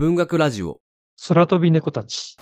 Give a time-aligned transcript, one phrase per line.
[0.00, 0.80] 文学ラジオ。
[1.28, 2.34] 空飛び猫たち。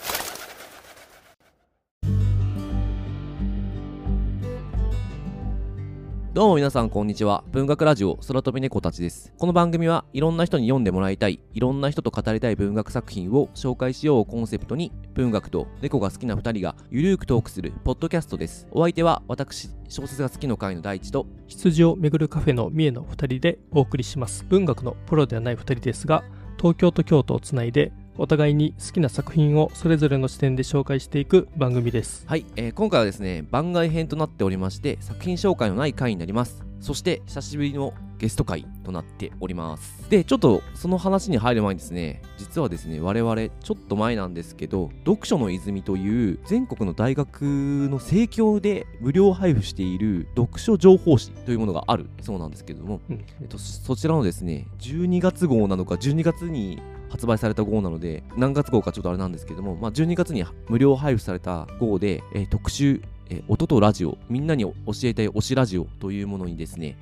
[6.32, 7.42] どうも皆さんこんにちは。
[7.50, 9.32] 文学ラジオ空飛び猫たちです。
[9.36, 18.68] この番組はいろんな人に読んでもらいたい、いろんな人と語りたい文学作品を紹介しようをコンセプトに、文学と猫が好きな2人がゆるーくトークするポッドキャストです。
[18.70, 24.44] お相手は私、小説が好きの会の第一と、羊をめぐるカフェの三重の二人でお送りします。
[24.48, 26.22] 文学のプロではない二人ですが、
[26.58, 32.24] 東京と京都をつないで、お互いに好きな作品をそれぞれの視点で紹介していく番組です。
[32.26, 36.67] はい、えー今回はですね、番外編となっておりまして、作品紹介のない回になります。
[36.80, 40.10] そして、久しぶりのゲスト回となっております。
[40.10, 47.42] で、ちょっとその話に入る前にですね、実はですね、我々、ちょっと前なんですけど、読書の泉という全国の大学
[47.90, 66.96] の生協で無料配布している読書情報誌というものがあるそうなんですけれども、うんえっと、そそちらのですね、12月号なのか、12月に発売された号なので、何月号かちょっとあれなんですけども、まあ、12月に無料配布された号で、えー特集、えー音とラジオ、みんなに教えたい推しラジオというものにですね、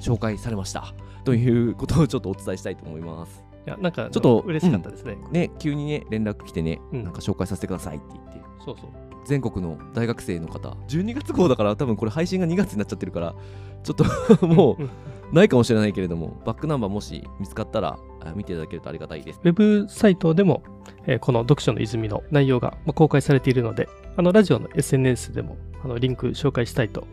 [0.00, 0.94] 紹介されました。
[1.24, 3.42] ということをちょっとお伝えしたいと思います。
[3.66, 5.18] いや、なんか、ちょっと嬉しかったですね。
[5.30, 8.90] ね、急にね、連絡来てね、うんなんか紹介させてくださいって言って、そうそう。
[9.26, 13.34] 全国の大学生の方、12月号だから多分これ配信が2月になっちゃってるから、
[13.82, 14.90] ちょっともうんう
[15.32, 19.40] ないかもしれないけれども、バックナンバーもし見つかったらあ見ていただけるとありがたいです。
[19.44, 20.62] ウェブサイトでも、
[21.06, 27.06] えーこの読書の泉の内容がまあ公開されているので、あの、ラジオの SNS でも、あの、リンク紹介したいと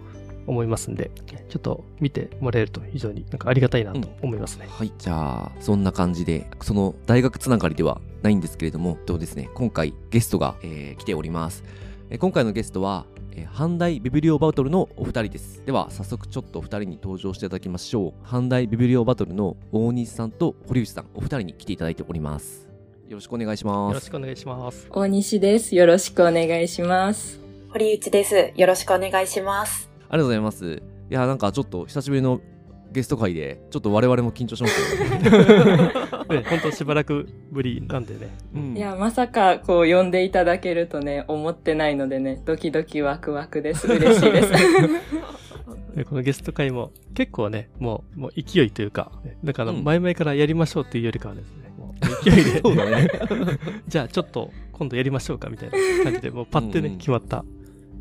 [0.47, 1.11] 思いますんで、
[1.49, 4.67] ちょっと見てもらえると非常になんかありがたいなと思いますね。
[4.69, 11.63] はい、じゃあ、そんな感じで、その大学つながりではないんですけれども、とですね、今回ゲストが、えー来ております。
[12.09, 13.05] えー今回のゲストは、
[13.37, 15.63] えー阪大ビブリオバトルのお二人です。
[15.65, 18.25] では、早速ちょっとお二人に登場していただきましょう。
[18.25, 22.67] 阪大ビブリオバトルの大西さんと堀内さん、お二人に来ていただいております。
[23.07, 23.93] よろしくお願いしよます。
[23.93, 24.87] ろしくお願いします。
[24.89, 25.75] 大西です。
[25.75, 27.39] よろしくお願いします。
[27.69, 28.53] 堀内です。
[28.55, 29.89] よろしくお願いします。
[30.09, 30.81] ありがとうございます。
[31.09, 32.41] いや、なんかちょっと久しぶりの
[32.97, 35.93] ゲスト会で、ちょっと我々も緊張しましたよね。
[36.41, 38.35] ね、本当しばらくぶりなんでね。
[38.55, 43.85] うんいや、まさかこう呼んでいただけるとね、思ってないのでね、ドキドキワクワクです。
[43.93, 44.51] 嬉しいです。
[45.95, 53.07] で このゲスト会も結構ね、もう、もう勢いというか、ねだからうん前々からやりましょうっていうよりかはですね、もう勢いで、そうだね。
[53.87, 57.43] じゃあちょっと今度やりましょうかみたいな感じで、もうパッてね、うんうん決まった、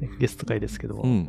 [0.00, 1.02] ねゲスト会ですけども。
[1.02, 1.28] うん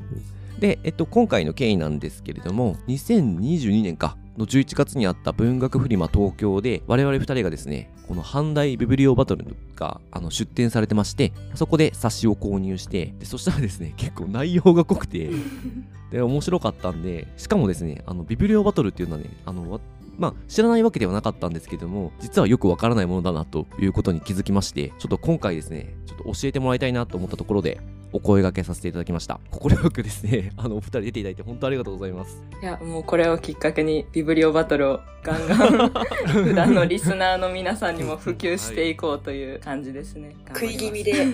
[0.60, 15.32] で、えっと、今回の経緯なんですけれども、2022年か、の11月にあった文学フリマ東京で、我々2人がですね、この阪大ビブリオバトルがあの出展されてまして、そこで冊子を購入して、でそしたらですね、結構内容が濃くて、
[16.12, 19.80] で、面白かったんで、しかもですね、あの、ビブリオバトルっていうのはね、あの、わ
[20.18, 27.80] まあ、知らないわけではなかったんですけども、実はよくわからないものだなということに気づきまして、ちょっと今回ですね、ちょっと教えてもらいたいなと思ったところで、
[28.14, 29.40] お声掛けさせていただきました。
[29.52, 32.42] 快くですね、 あの、お二人出ていただいて本当ありがとうございます。
[32.62, 35.90] いや、もうこれをきっかけにビブリオバトルをガンガン
[36.44, 40.36] 普段のリスナーの皆さんにも普及していこうという感じですね。
[40.48, 41.26] 食い気味で、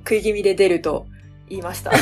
[0.00, 1.06] 食い気味で出ると
[1.48, 1.92] 言いました。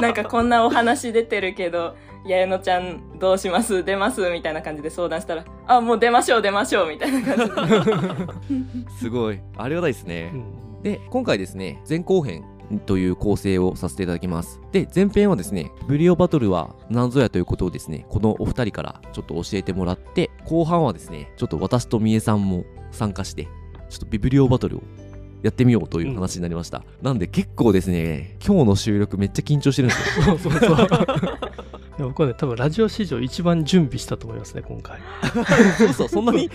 [0.00, 3.82] なんかこんなお話出てるけど、ややのちゃんどうします？
[3.84, 4.30] 出ます？
[4.30, 8.90] みたいな感じで相談したら、あ、もう出ましょう出ましょうみたいな感じで。
[8.98, 9.40] すごい。
[9.56, 10.30] ありがたいですね。
[10.32, 10.44] うん
[10.84, 12.44] で、今回ですね、前後編
[12.84, 14.60] という構成をさせていただきます。
[14.70, 23.48] で、前編はですね、ブリオバトルは何ぞやということをですね、このお二人からちょっと教えてもらって、後半はですね、ちょっと私とみえさんも参加して、
[23.88, 24.82] ちょっとビブリオバトルを
[25.42, 26.84] やってみようという話になりました。
[27.00, 30.36] なんで結構ですね、今日の収録めっちゃ緊張してるんですよ。
[30.36, 30.88] そうそうそう。
[31.96, 34.98] いや僕はね、多分ラジオ史上一番準備したと思いますね、今回。
[35.88, 36.50] 嘘、そんなに？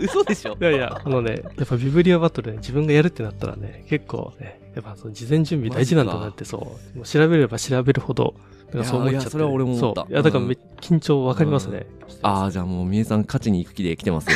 [0.00, 0.56] 嘘でしょ？
[0.60, 6.58] いやいや、あのね、やっぱビブリオバトルね、自分がやるってなったらね、結構ね、やっぱその事前準備大事なんだなって、そ
[6.94, 6.96] う。
[6.98, 8.34] もう調べれば調べるほど、
[8.72, 10.02] なんかそう思っちゃって、いやいやそれは俺も思った。
[10.02, 10.12] そう。
[10.12, 10.58] いや、だからめ、うん。
[10.80, 11.86] 緊張わかりますね。
[12.22, 14.34] ああ、じゃあもうみえさん勝ちに行く気で来てますね。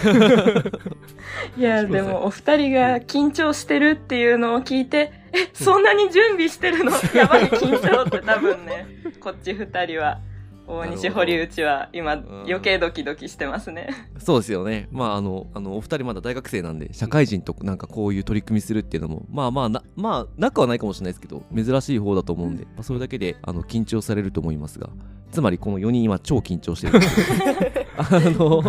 [1.58, 6.92] いや、でもお二人が緊張してるっていうのを聞いて、え、そんなに準備してるの？
[7.14, 8.86] やばい緊張って多分ね、
[9.20, 10.20] こっち二人は、
[10.66, 13.88] 大西堀内は今ん余計ドキドキしてますね。
[14.18, 14.88] そうですよね。
[14.92, 24.90] まあ、あの、あの、お二人まだ大学生なんで、社会人となんかこういう取り組みするっていうのも、まあまあな、まあ、なくはないかもしれないですけど、珍しい方だと思うんで、まあ、それだけで、あの、緊張されると思いますが、
[25.32, 27.00] つまりこの4人今超緊張してる
[27.98, 28.62] あの、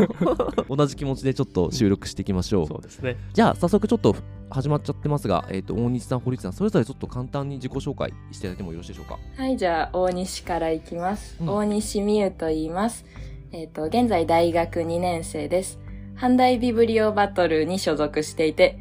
[0.75, 2.68] 同じ気持ちでちょっと収録していきましょう。
[2.68, 3.18] そうですね。
[3.34, 4.16] じゃあ、早速ちょっと
[4.51, 9.18] 始まっちゃってますが、えっ、と、大西さん、堀内さん、それぞれちょっと簡単に自己紹介していただいてもよろしいでしょうか？
[9.38, 11.38] はい、じゃあ大西からいきます。
[11.39, 13.06] うん大西美優と言います。
[13.51, 15.80] えっ、と、現在大学2年生です。
[16.18, 18.77] 阪大ビブリオバトルに所属していて、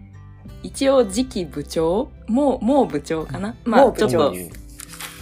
[0.63, 3.55] 一応次期部長もう、もう部長かな？
[3.65, 4.39] まあ、もう部長ちょっと、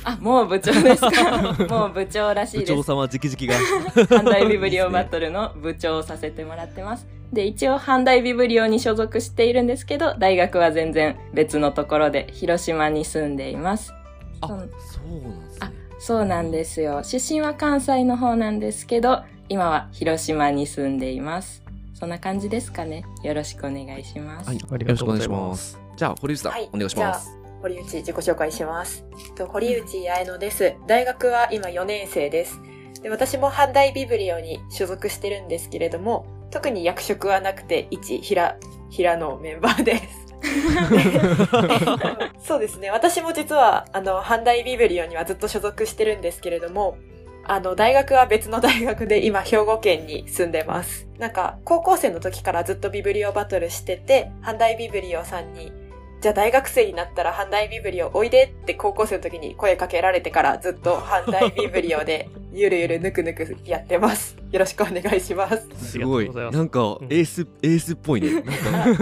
[0.04, 1.66] あ、もう部長ですか？
[1.68, 2.72] もう部長らしい部です。
[2.74, 7.06] 長様直々が阪大ビブリオバトルの部長をさせてもらってます。
[7.32, 13.92] で、一応阪大ビブリオに所属しているんですけど、大学は全然別のところで広島に住んでいます。
[14.40, 17.02] あうんそうなんですねそうなんですよ。
[17.02, 21.62] 出身は関西の方なんですけど、今は広島に住んでいます。
[21.94, 23.04] そんな感じですかね。
[23.24, 24.48] よろしくお願いします。
[24.48, 25.80] はい、ありよろしくお願いしがとうございまますす。
[25.96, 27.38] じゃあ、堀内さん、はいお願いします。
[27.60, 29.04] 堀内自己紹介します。
[29.18, 30.74] えっと堀内彩乃です。
[30.86, 32.60] 大学は今4年生です。
[33.02, 38.56] で私も阪大ビブリオに所属してるんですけれども、特に役職はなくて、一平、
[38.90, 40.28] 平のメンバーです。
[42.46, 42.90] そうですね。
[42.90, 46.96] 私も実は、あの、阪大ビブリオにはずっと所属してるんですけれども、
[47.44, 51.08] あの、大学は別の大学で今、兵庫県に住んでます。
[51.18, 55.72] なんか、高校生の時からずっとビブリオバトルしてて、阪大ビブリオさんに、
[56.20, 64.36] じゃあ大学生になったら阪大ビブリオおいでって高校生の時に声かけられてからずっと阪大ビブリオで ゆるゆるぬくぬくやってます。
[64.50, 65.68] よろしくお願いします。
[65.76, 65.98] す。
[65.98, 66.30] ごい。
[66.30, 67.04] なんか、うん。
[67.04, 68.42] エース、エースっぽいね。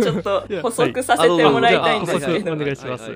[0.02, 2.52] ちょっと補足させてもらいたいんですけど。
[2.52, 3.10] お、願いします。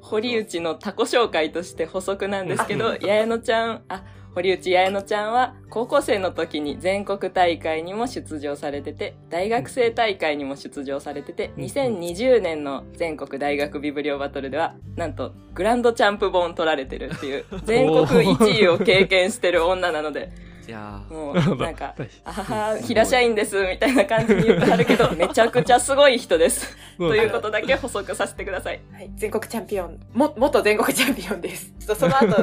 [0.00, 4.02] 堀内のタコ紹介として補足なんですけど、八重野ちゃん、あ、
[4.36, 20.30] 堀内八重野ちゃんは高校生の時に全国大会にも出場されてて、大学生大会にも出場されてて、うん2020年の全国大学ビブリオバトルでは、なんとグランドチャンプ本取られてるっていう、 全国1位を経験してる女なので、
[20.66, 26.76] いやーもうなんか、 はいあはは、平社員ですみたいな感じに言ってはるけど、 めちゃくちゃすごい人です。
[26.98, 28.80] ということだけ補足させてください。
[28.92, 31.72] はい、全国チャンピオン、も、元全国チャンピオンです。
[31.78, 32.42] ちょっとその後、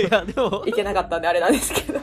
[0.00, 2.00] いや、でも、いけなかったんであれなんですけど。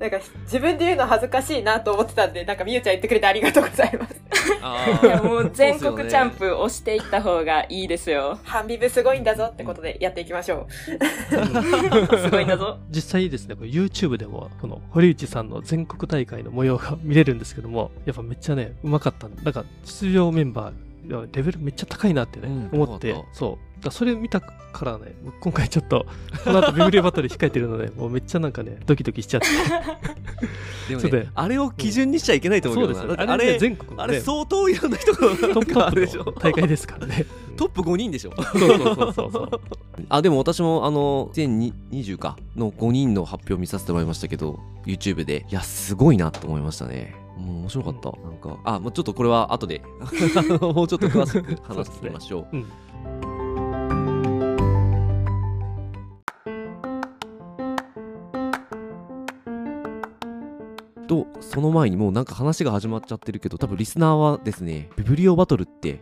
[0.00, 4.22] なんか自分で言うの恥ずかしいなと思ってたんで、なんかみゆちゃん言ってくれてありがとうございます。
[4.62, 8.38] あいや、もう全国チャンプ押していった方がいいですよ。
[8.42, 12.78] ハンビブすごいんだぞってことでやっていきましょ すごいんだぞ。
[12.88, 20.89] 実際ですね、これ YouTube でも、この堀内さんの全国大会の模様が見れるんですけども、やっぱめっちゃね、うまかったんで、なんか出場メンバー、
[21.32, 23.84] レベルめっちゃ高いなってね、うん思ってそう。
[23.84, 26.06] だそれ見たからね、今回ちょっと、
[26.44, 29.46] この後ビブリオバトル控えてるので、 もうめっちゃなんかね、ドキドキしちゃって。
[30.88, 33.16] でもね、あれを基準にしちゃいけないと思うけどうですよね。
[33.16, 37.26] だってあれ、ね、全国のね、あれ相当いろんな人がトップでしょ大会ですからね。
[37.56, 39.60] トップ5人でしょそうそうそうそうそう。
[40.08, 45.46] あ、でも私もあの、2020かの5人の発表見させてもらいましたけど、YouTube で。
[45.50, 47.19] いや、すごいなと思いましたね。
[47.38, 48.10] もう面白かった。
[48.22, 49.82] なんか、あ、もうちょっとこれは後で、
[50.60, 52.56] もうちょっと詳しく話してみましょう。
[52.56, 52.66] うん。
[61.06, 66.00] と、その前にもうなんか話が始まっちゃってるけど、多分リスナーはですね、ビブリオバトルって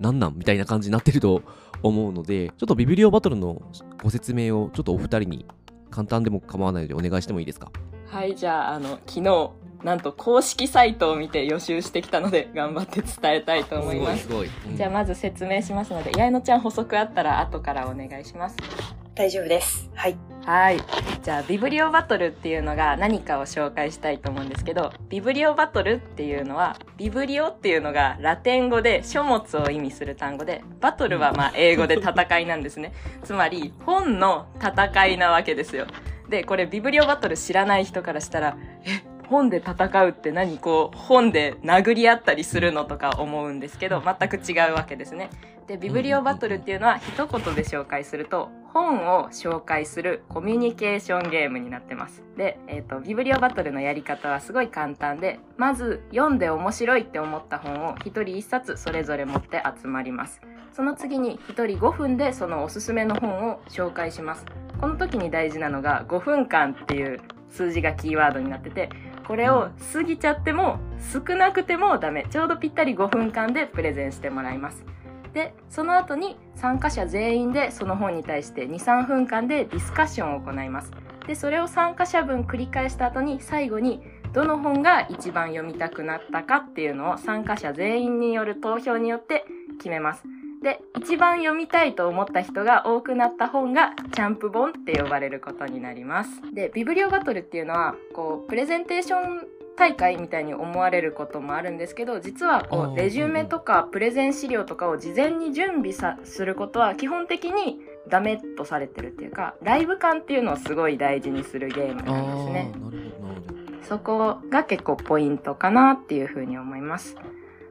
[0.00, 1.42] 何なんみたいな感じになってると
[1.82, 3.60] 思うので、ちょっとビブリオバトルの
[4.02, 5.46] ご説明をちょっとお二人に
[5.90, 7.70] 簡単でも構わないのでお願いしてもいいですか？
[8.06, 9.50] はい、じゃあ、あの、昨日、
[9.82, 14.28] なんと公式サイトを見て予習してきたので、頑張って伝えたいと思います。
[14.74, 18.56] じゃあ、まず説明しますので、八重野ちゃん補足あったら後からお願いします。
[18.56, 19.06] う。
[19.16, 19.90] 大丈夫です。
[19.94, 20.16] はい。
[20.44, 20.80] はい。
[21.22, 32.92] じゃあ、ビブリオバトルっていうのが何かを紹介したいと思うんですけど、ビブリオバトルっていうのは、ビブリオっていうのがラテン語で書物を意味する単語で、バトルはまあ英語で戦いなんですね。
[33.24, 35.86] つまり、本の戦いなわけですよ。
[36.28, 45.30] で、これビブリオバトル知らない人からしたら、え、本で戦うって何こう、本で殴り合ったりするのとか思うんですけど、全く違うわけですね。
[45.66, 52.22] で、ビブリオバトルっていうのは一言で紹介すると、本を紹介するコミュニケーションゲームになってます。
[52.36, 60.40] で、えっ、と、ビブリオバトルのやり方はすごい簡単で、まず読んで面白いって思った本を一人一冊それぞれ持って集まります。
[60.72, 64.44] その次に一人5分でそのおすすめの本を紹介します。
[64.78, 68.90] この時に大事なのが5分間っていう数字がキーワードになってて、
[69.26, 70.78] これを過ぎちゃっても
[71.12, 72.26] 少なくてもダメ。
[72.30, 74.84] ちょうどぴったり5分間でプレゼンしてもらいます。
[75.34, 80.92] で、その後に参加者全員でその本に対して2、3分間でディスカッションを行います。
[81.26, 84.00] で、それを参加者分繰り返した後に最後に
[84.32, 89.44] どの本が一番読みたくなったかっていうのを参加者全員による投票によって
[89.78, 90.22] 決めます。
[90.62, 96.30] で、一番読みたいと思った人が多くなった本がチャンプ本って呼ばれることになります。
[96.54, 99.46] で、ビブリオバトルっていうのは、こう、プレゼンテーション
[99.76, 112.72] 大会みたいに思われることもあるんですけど、実はこう、レジュメとかプレゼン資料とかを事前に準備さすることは基本的にダメとされてるっていうか、ライブ感っていうのをすごい大事にするゲームなんですね。
[113.82, 117.16] そこが結構ポイントかなっていうふうに思います。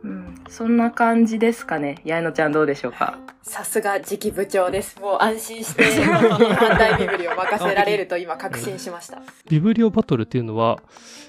[0.05, 2.00] うん、そんな感じですかね。
[2.05, 3.17] やいのちゃんどうでしょうか？
[3.41, 5.00] さすが次期部長です。
[5.00, 9.21] もう安心して、 反対ビブリを任せられると今確信しました。
[9.50, 10.77] ビブリオバトルっていうのは、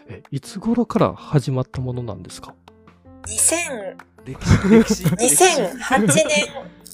[0.09, 2.55] えいつ頃から始まったものなんですか
[3.27, 6.27] ？2000、歴史歴史2008年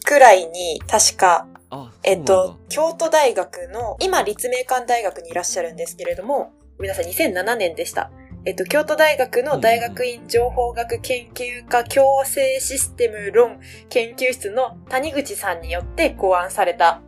[0.04, 8.12] くらいに、確か、あえっと、京都大学の、今立命館大学にいらっしゃるんですけれども、ごめんなさい、2007年でした。
[8.44, 17.02] えっと、京都大学の大学院情報学研究科共生システム論研究室の谷口さんによって考案された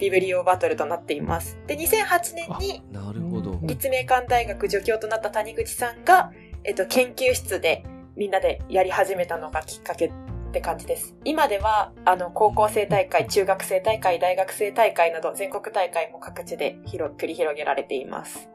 [0.00, 1.58] ビブリオバトルとなっています。
[1.68, 3.60] で、2008年になるほど。
[3.62, 6.32] 立命館大学助教となった谷口さんが、
[6.64, 7.84] えっと、研究室で
[8.16, 10.12] みんなでやり始めたのがきっかけっ
[10.52, 11.14] て感じです。
[11.24, 18.48] 今では、あの、高校生大会、中学生大会、大学生大会など、全国大会も各地で広繰り広げられています。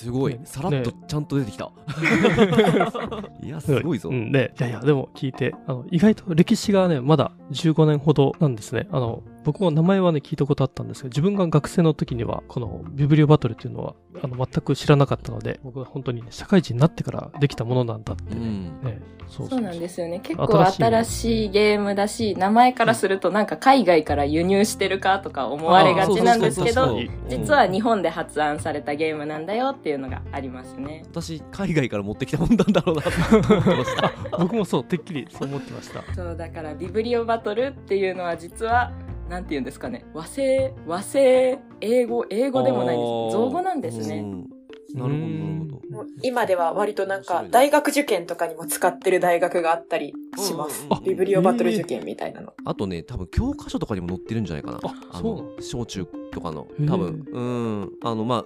[0.00, 0.40] すごいね。
[0.44, 1.70] さらっとちゃんと出てきた。
[3.42, 4.08] いや、すごいぞ。
[4.08, 4.54] うんね。
[4.58, 8.88] いやいや、でも聞いて、あの、意外と歴史がね、まだ15年ほどなんですね。
[8.92, 18.40] あの、僕も名前はね、聞いたことあったんですけど、自分が学生の時には、このビブリオバトルっていうのは、あの、全く知らなかったので、僕は本当にね、社会人になってからできたものなんだってね。
[18.40, 18.64] うん。
[18.82, 20.18] ねそうそうなんですよね。
[20.20, 31.04] 結構新しいゲームだし、名前からするとなんか海外から輸入してるかとか思われがちなんですけど実は日本で発案されたゲームなんだよっていうのがありますね。
[31.12, 34.12] 私、海外から持ってきたもんなんだろうなと思ってました。
[34.36, 36.02] 僕もそう、てっきりそう思ってました。
[36.12, 38.90] そう、だからビブリオバトルっていうのは実は、
[39.30, 40.04] なんて言うんですかね。
[40.12, 43.32] 和製、和製、英語、英語でもないんです。
[43.32, 44.16] 造語なんですね。
[44.16, 44.59] うん
[44.94, 46.06] なるほど、なるほど。
[46.22, 50.86] 今では割となんか、大学受験とかにも使ってる大学があったりします。
[51.04, 52.52] ビブリオバトル受験みたいなの。
[52.64, 54.80] あとね、多分教科書とかにも載ってるんじゃないかな。
[54.82, 58.44] ああそう小中とかの多分うんあのまあ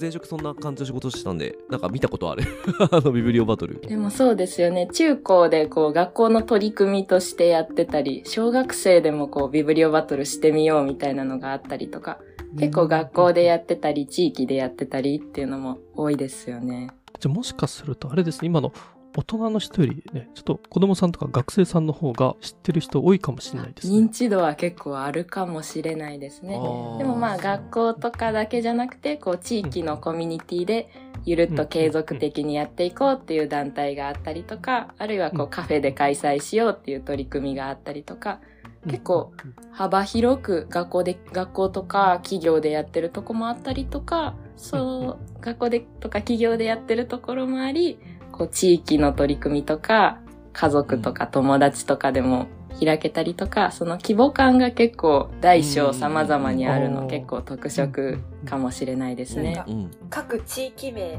[0.00, 2.44] 前職そんな感じの仕事をしてたんでなんか見たことある
[2.90, 4.88] あのビブリオバトルでもそうですよね。
[4.92, 12.18] 中高でこう学校の取り組みとしてやってたり、小学生でもこうビブリオバトルしてみようみたいなのがあったりとか、
[12.58, 16.90] 結構学校でやってたり、地域でやってたりっていうのも多いですよね。
[17.18, 18.72] じゃあもしかすると、あれですね、今の
[19.16, 24.08] 大人の人よりね、ちょっと子供さんとか学生さんの方が知ってる人多いかもしれないです認ね。
[24.10, 26.52] 知度は結構あるかもしれないですね。
[26.52, 30.90] でもまあ学校とかだけじゃなくて、こう地域のコミュニティで
[31.24, 38.55] ゆるっと継続的にやっていこうっていう団体があったりとか、あるいはこううんカフェで開催しようっていう取り組みがあったりとか、うん
[38.86, 39.32] 結構、
[39.72, 47.98] 幅広く学校で、学校とか企業でやってるとこもあったりとか、そう、学校でとか企業でやってるところもあり、
[48.32, 50.20] こう地域の取り組みとか、
[50.52, 52.46] 家族とか友達とかでも
[52.80, 57.08] 開けたりとか、その規模感が結構大小様々にあるのうん。
[57.08, 59.64] 結構特色かもしれないですね。
[60.10, 61.18] 各地域名、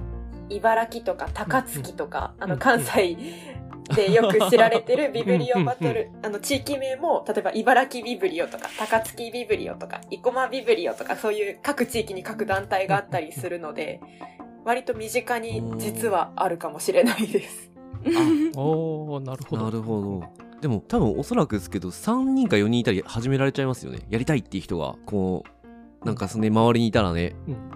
[0.49, 2.59] 茨城とか高槻とか、あのうん。
[2.59, 3.17] 関西
[3.95, 13.99] でよく知られてるビブリオバトル、あの地域名も、例えば茨城ビブリオとか、高槻ビブリオとか、生駒ビブリオとか、そういう各地域に各団体があったりするので、
[14.65, 17.71] 割と身近に実はあるかもしれないです。
[18.55, 19.63] おー、なるほど。
[19.65, 25.49] なるほどでも多分おそらくですけど3人か4人いたり始められちゃいますよねやりたいっていう人がこう
[26.07, 27.35] なんかそのね周りにいたらね、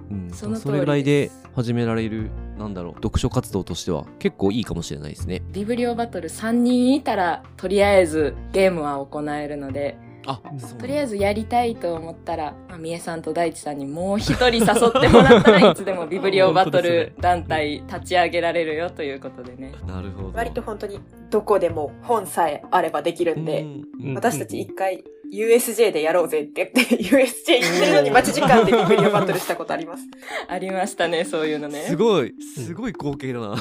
[0.09, 0.61] うん、その通りです。
[0.61, 5.41] それぐらいで始められるなんだろう読書活動としては結構いいかもしれないですね。
[5.51, 10.41] ビブリオバトル3人いたら、とりあえずゲームは行えるので、あ
[10.79, 19.73] とりあえずやりたいと思ったら、まあ、みえさんと大地さんにもう一人誘ってもらったら いつでもビブリオバトル団体立ち上げられるよということでね。
[19.87, 20.99] なるほど割と本当に
[21.29, 23.81] どこでも本さえあればできるんで、うん
[24.15, 30.03] 私たち一回 USJ でやろうぜって言って、USJ 行ってるのに待ち時間でビブリオバトルしたことあります。
[30.49, 31.81] ありましたね、そういうのね。
[31.87, 33.59] すごいすごい光景だな、 ね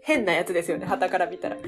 [0.00, 1.56] 変なやつですよね、旗から見たら。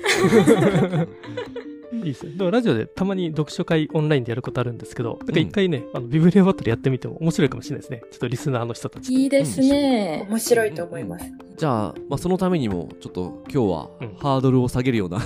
[1.92, 2.32] いいですね。
[2.36, 8.02] でもラジオでたまに読書会オンラインでやることあるんですけど、なんか一回ね、あのビブリオバトルやってみても面白いかもしれないですね。
[8.10, 9.12] ちょっとリスナーの人たちと。
[9.12, 10.26] いいですね。
[10.28, 11.24] 面白いと思います。
[11.56, 15.18] じゃあ、まあ、そのためにもちょっと今日はうんハードルを下げるような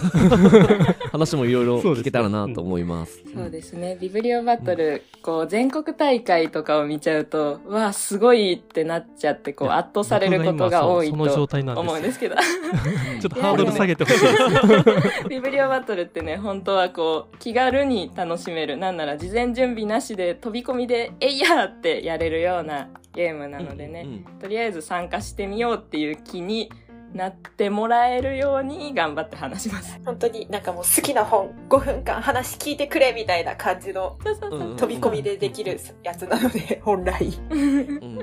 [1.12, 3.22] 話もいろいろ聞けたらなと思います。
[3.34, 3.98] そうですね。
[4.00, 12.36] ビブリオバトル、こう、全国大会とかを見ちゃうと、うわあ、すごいってなっちゃって、こう、圧倒されることが多いと思うんですけど。
[13.20, 15.28] ちょっとハードル下げてほしいです。
[15.28, 18.76] ビブリオバトルってね、本当はこう、気軽に楽しめる。
[18.76, 26.70] なんなら事前準備なしで飛び込みで、えいやーってやれるようなゲームなのでね、うんとりあえず参加してみようっていう気に
[27.14, 30.00] なってもらえるように頑張って話します。
[30.04, 34.70] 本当になんかもう好きな本5分間話聞いてくれみたいな感じのそうそうそう。
[34.70, 37.26] うん飛び込みでできるやつなので、本来。
[37.50, 38.18] うん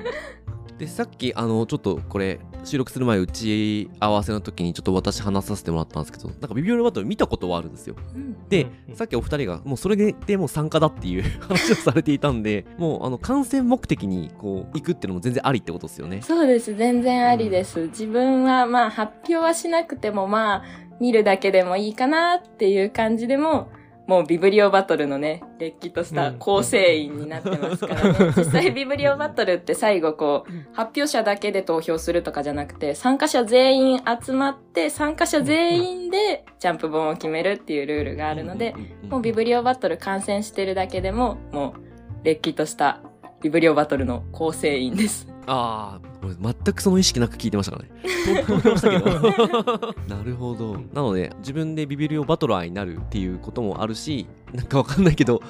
[0.79, 7.98] でさっきあのちょっとこれ収録する前打ち合わせの時にちょっと私話させてもらったんですけどなんかビビオラバトル見たことはあるんですよ。
[8.15, 8.48] うん。
[8.48, 8.95] で、うんうん。
[8.95, 16.21] さっきお二人がもうそれででもう参加だっていう 話をされていたんでもうあの観戦目的にこう行くっていうのも全然ありってことですよね。
[16.21, 16.74] そうです。
[16.74, 17.88] 全然ありです。
[17.88, 20.63] 自分はまあ発表はしなくてもまあ
[21.01, 23.69] 見るだけでもいいかなっていう感じでも、
[24.09, 28.33] もうビブリオバトルのね、れっきとした構成員になってますからね。
[28.35, 38.73] 実際ビブリオバトルって最後こう、発表者だけで投票するとかじゃなくて、参加者全員集まって、参加者全員でジャンプ本を決めるっていうルールがあるので、
[39.11, 43.01] もうビブリオバトル観戦してるだけでも、もう、れっきとした
[43.43, 45.27] ビブリオバトルの構成員です。
[45.51, 55.41] ああ俺全くその意識なく聞いてましたからね投票したけどなるほどなので自分でビビリオバトラーになるっていうこともあるしなんかわかんないけど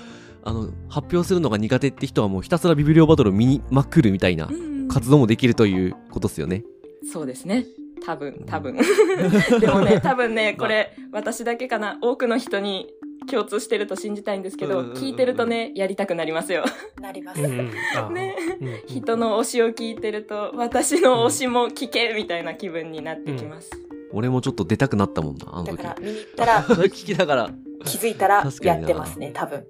[0.44, 4.50] あの発表するのが苦手って人はもうひたすらビビリオバトルを見にまくるみたいな
[4.90, 6.64] 活動もできるということですよね
[7.12, 7.66] そうですね。
[8.06, 8.78] 多分、多分。
[9.60, 11.98] でもね、多分ね、これ、 私だけかな。
[12.02, 12.88] 多くの人に
[13.30, 16.66] 共通してると信じたいんですけど、うんうんうんうん聞いてるとね、やりたくなりますよ。
[17.00, 17.42] なります。
[17.42, 17.48] ね。
[17.48, 23.70] うんうん人の推しを聞いてると、私の推しも聞けみたいな気分になってきます。
[24.12, 27.50] 俺もちょっと出たくなったもんなあの時だから見に行ったら 聞きながら
[27.86, 29.66] 気づいたらやってますね、多分。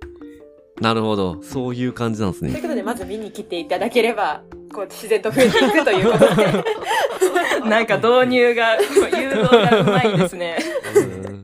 [0.80, 6.64] なるほどそういう感じなんですねということで、まず見に来ていただければ、こう自然と増えていくということで。
[7.70, 10.58] なんか導入が、誘導がうまいですね。
[10.96, 11.44] うん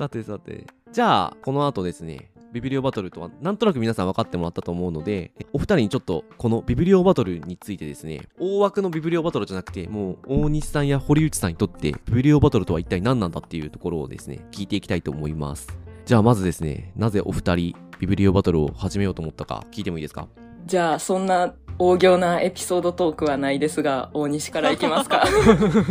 [0.00, 15.68] さてさてじゃあこの後ですねビビリオバトルとはなんとなく皆さん分かってもらったと思うのでお二人にちょっとこのビビリオバトルについてですね大枠のビビリオバトルじゃなくてもう大西さんや堀内さんにとってビビリオバトルとは一体何なんだっていうところをですね聞いていきたいと思います。
[16.06, 20.26] じゃあまずですねなぜお二人ビビリオバトルを始めようと思ったか聞いてもいいですか？
[20.66, 25.24] じゃあ、そんな大行なエピソードトークはないですが、大西からいきますか。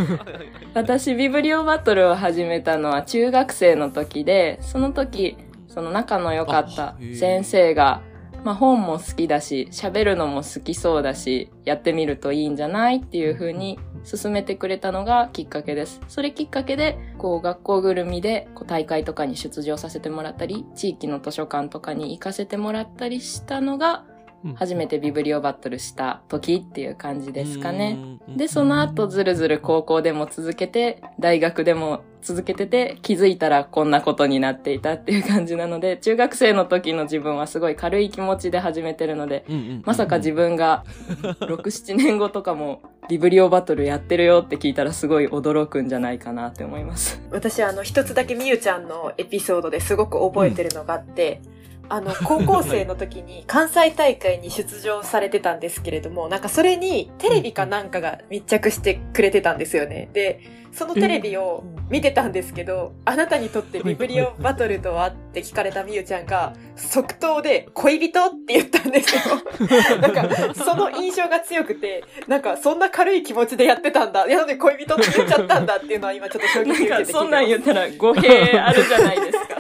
[0.75, 5.35] 私、ビブリオバトルを始めたのは中学生の時で、その時、
[5.67, 8.03] その仲の良かった先生が、
[8.43, 16.01] まあ本も好きだし、喋るのも好きそうだし、やってみるといいんじゃないっていう風に進めてくれたのがきっかけです。
[16.07, 24.18] それきっかけで、こう学校ぐるみでこう大会とかに出場させてもらったり、地域の図書館とかに行かせてもらったりしたのが、うん
[24.55, 27.97] 初めてビブリオバトルした時っていう感じですかね。
[28.01, 40.83] うんで、その後ずるずる高校でも続けて、大学でも続けてて、気づいたらこんなことになっていたっていう感じなので、中学生の時の自分はすごい軽い気持ちで始めてるので、うんうんまさか自分が
[41.21, 47.21] 6、7年後とかもビブリオバトルやってるよって聞いたらすごい驚くんじゃないかなって思います。
[47.31, 51.41] 私、あの、一つだけみゆちゃんのエピソードですごく覚えてるのがあって、
[51.89, 60.09] あの、高校生の時に関西大会に出場されてたんですけれども、なんかそれにテレビかなんかが密着してくれてたんですよね。
[60.13, 69.21] で、そのテレビを見てたんですけど、あなたにとってビブリオバトルとはって聞かれたみゆちゃんが、即答で恋人って言ったんですよ。
[69.99, 74.27] なんか、その印象が強くて、なんか、そんな軽い気持ちでやってたんだ。
[74.27, 76.99] なので恋人って言っちゃったんだっていうのは今ちょっと衝撃受けて聞いてます。
[76.99, 79.58] なんかそんなん言ったら語弊あるじゃないですか。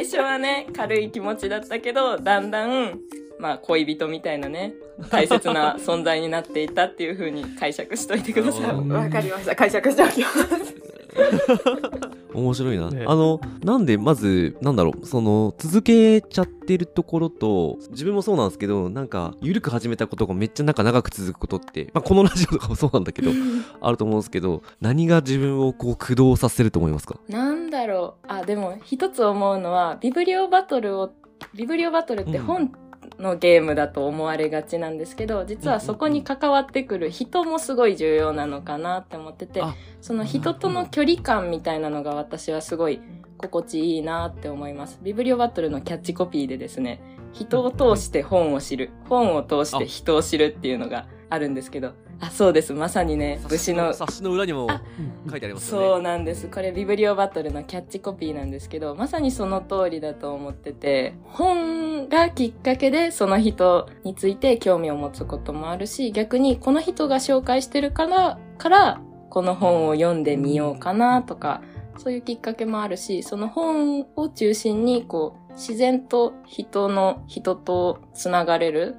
[0.00, 2.98] 最初はね、軽い気持ちだったけど、だんだん、
[3.38, 4.72] まあ恋人みたいなね、
[5.10, 8.88] 大切な 存在になっていたっていう風に解釈しといてください。
[8.88, 9.54] わかりました。
[9.54, 10.89] 解釈しておきます。
[12.32, 13.04] 面白いな、ね。
[13.06, 15.06] あのなんでまずなんだろう。
[15.06, 23.30] その続けちゃってるところと自分もそうなんですけどなんか緩く始めたことがめっちゃなんか長く続くことって、まあ、このラジオとかもそうなんだけど
[23.80, 27.16] あると思うんですけど何が自分をこう駆動させると思いますか？
[27.28, 28.26] なんだろう。
[28.28, 31.10] あ、でも一つ思うのは、ビブリオバトルを、
[31.54, 32.72] ビブリオバトルって本
[33.20, 43.00] のゲームだと思われがちなんですけど、実はそこに関わってくる人もすごい重要なのかなって思っててあ、その人との距離感みたいなのが私はすごい
[43.36, 44.98] 心地いいなって思います。
[45.02, 47.00] ビブリオバトルのキャッチコピーでですね、
[47.32, 52.74] 人を通して本を知る、本を通して人を知るっていうのがあるんですけど、あ、そうです。
[52.74, 54.82] まさにね、武士の冊子の裏にもあ
[55.30, 56.48] 書いてありますよねそうなんです。
[56.48, 71.62] これビブリオバトルのキャッチコピーなんですけど、まさにその通りだと思ってて、本がきっかけでその人について興味を持つこともあるし、逆にこの人が紹介してるから、から、この本を読んでみようかなとか、
[71.96, 78.96] そういうきっかけもあるし、その本を中心に、こう、自然と人の、人とつながれる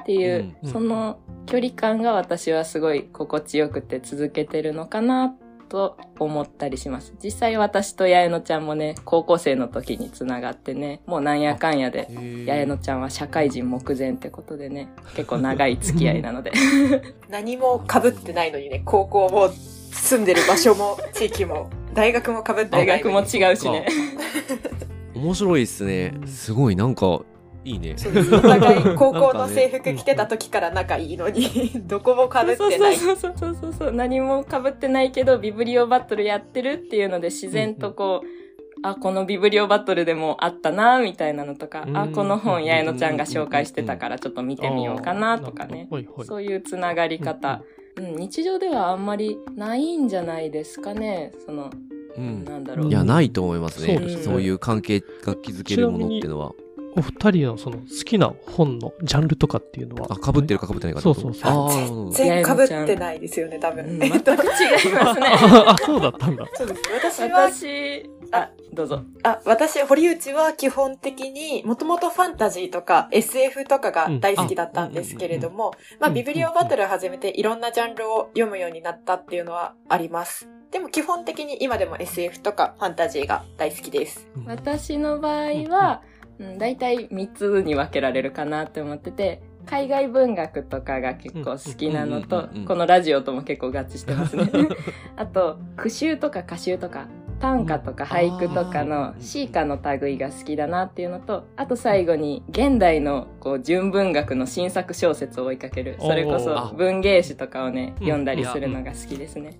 [0.00, 5.34] っていう、うんその距離感が私はすごい心地よくて続けてるのかな
[5.68, 7.14] と思ったりします。
[7.22, 12.08] 実際私と八重野ちゃんもね、高校生の時につながってね、もうなんやかんやで、
[12.46, 16.52] 八重野ちゃんは社会人目前ってことでね、結構長い付き合いなので。
[17.28, 23.86] 何も被ってないのにね、高校も住んでる場所も地域も大学も被ってない大学も違うしね。
[25.14, 26.14] 面白いっすね。
[26.26, 27.22] すごい、なんか、
[27.64, 27.96] いいね。
[28.32, 32.96] お互い高校の制服着てた時から仲いいのに、どこも被ってない。
[32.96, 38.26] そうそうそうそうそう何も被ってないけどビブリオバトルやってるっていうので自然とこう、
[38.82, 46.26] あこのビブリオバトルでもあったなみたいなのとか、うんあこの本八重野ちゃんが紹介してたからちょっと見てみようかなとかね、はいはい。
[46.26, 47.62] そういうつながり方、
[47.96, 51.70] うん、日常ではあんまりないんじゃないですかねその
[52.16, 52.44] うん。
[52.44, 53.94] なんだろう、いや、ないと思いますね。
[53.94, 56.52] そうですねそういう関係が築けるものっていうのは。
[56.96, 60.08] お二人のその好きな本のジャンルとかっていうのは？
[60.10, 62.12] あ、被ってるか被ってないかそうそうそう。
[62.12, 63.84] 全然被ってないですよね、多分。
[63.84, 63.98] うん。
[63.98, 65.26] 全く違いますね。
[65.66, 66.46] あ、そうだったんだ。
[66.54, 66.82] そうです。
[66.92, 69.02] 私は、私あどうぞ。
[69.22, 76.14] あ、私、堀内は基本的に、もともとファンタジーとか SF とかが大好きだったんですけれども、まあ、うん。
[76.14, 80.48] ビブリオバトル始めていろんなジャンルを読むようになったっていうのはあります。
[80.74, 84.26] でも基本的に今でも SF とかファンタジーが大好きです。
[84.44, 86.13] 私の場合は、うん、
[86.58, 94.50] 大体3つに分けられるかなって思ってて、海外文学とかが結構好きなのとうんうんうんうん、このラジオとも結構合致してますね。
[95.16, 97.06] あと、句集とか歌集とか、
[97.40, 105.96] 短歌とか俳句とかあのー詩歌の類が好きだなっていうのと、あと最後に現代のこう純文学の新作小説を追いかける。
[105.98, 108.06] それこおそー文芸誌とかをね、うん。
[108.06, 109.58] 読んだりするのが好きですね。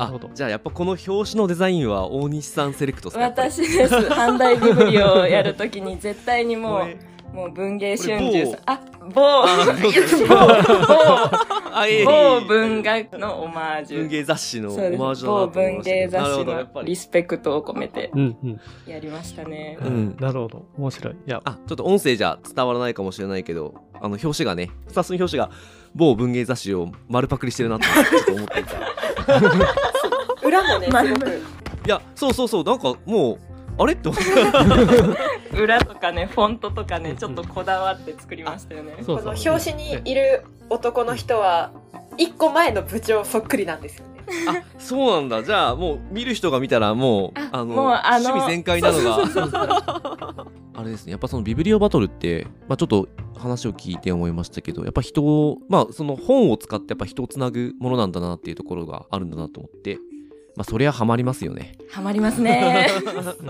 [0.00, 0.28] うんなるほど。
[0.28, 3.94] あじゃあやっぱこの表紙のデザインは大西さんセレクトですか私です。
[3.94, 6.86] 阪大ビブリをやるときに絶対にも
[7.32, 8.60] う、もう文芸春秋さん。
[8.66, 8.80] あ、
[9.14, 9.44] 某、
[12.04, 13.98] 某、 文学のオマージュ。
[13.98, 18.60] 文芸雑誌のオマージュだ某文芸雑誌のリスペクトを込めてうんうん。
[18.86, 19.78] やりましたね。
[19.80, 20.66] うんなるほど。
[20.76, 21.14] 面白い。
[21.14, 25.50] いや、あちょっと音声じゃ伝わらないかもしれないけどあの表紙がねスタスの表紙が
[25.94, 28.80] 某文芸雑誌を丸パクリしてるなってちょっと思っていたい
[30.50, 31.42] 裏もね、まあすごく、
[31.86, 33.38] やそうそうそうなんかもう
[33.78, 34.22] あれって思っ
[35.52, 38.96] た裏とかね、フォントとかね、ちょっとこだわって作りましたよね。
[39.02, 41.72] そうこの表紙にいる男の人は、
[42.18, 44.10] 一個前の部長そっくりなんですよね。
[44.48, 45.42] あそうなんだ。
[45.42, 50.46] じゃあもう見る人が見たらもうああの趣味全開なのが。
[50.80, 59.98] あれですねやっぱそのビブリオバトルって、まあ、ちょっと話を聞いて思いましたけどやっぱ人をまあその本を使ってやっぱ人をつなぐものなんだなっていうところがあるんだなと思って
[60.56, 62.88] まあそりゃハマりますよねハマりますね。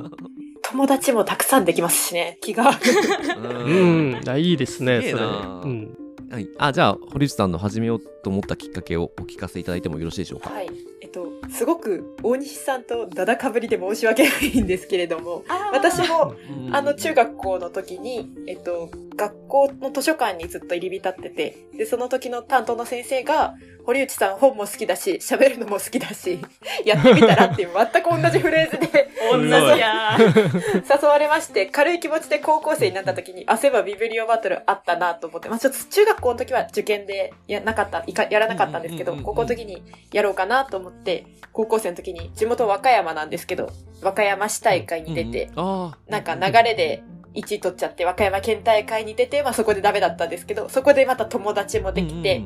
[0.63, 2.71] 友達もたくさんできますしね、気が。
[2.71, 4.21] うん。
[4.27, 5.23] あいいですね、それ。
[5.25, 5.97] うん。
[6.31, 10.51] はい、あじゃあ堀内さんの始めようと思ったきっかけをお聞かせいただいてもよろしいでしょうか？
[10.51, 10.71] はい。
[11.11, 16.35] と、すごく大西さんとだだかぶりで申し訳ないんですけれども、私も、
[16.73, 26.39] あの、中学校の時に、えっと、学校の図書館にずっと入り浸ってて、で、その時の担当の先生が、堀内さん本も好きだし、喋るのも好きだし、
[26.85, 30.17] やってみたらっていう全く同じフレーズで同じや。
[30.19, 39.35] 誘われまして、軽い気持ちで高校生になった時に、あ、そういえばビブリオバトルあったなと思って、まあちょっと中学校の時は受験でやなかった、いかやらなかったんですけど、うんうんうんうん。
[39.35, 43.71] 高校の時にやろうかなと思って、高校生の時に地元和歌山なんですけど、
[44.03, 47.03] 和歌山市大会に出て、なんか流れで
[47.35, 52.43] 1位取っちゃって、和歌山県大会に出て、まあそこでダメだったんですけど、そこでまた友達もできて、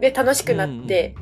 [0.00, 1.14] で、楽しくなって、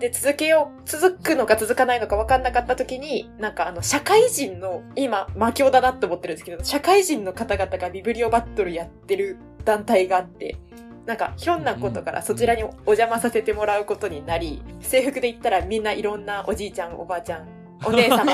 [0.00, 10.56] で、続けよう、続くのか続かないのか分かんなかった時に、なんかあの、社会人の、今、魔境だなって思ってるんですけど、社会人の方々がビブリオバトルやってる団体があって、
[11.04, 17.48] なんか、ひょんなことからそちらにお邪魔させてもらうことになり、制服で行ったらみんないろんなおじいちゃん、おばあちゃん、
[17.84, 18.24] お姉様、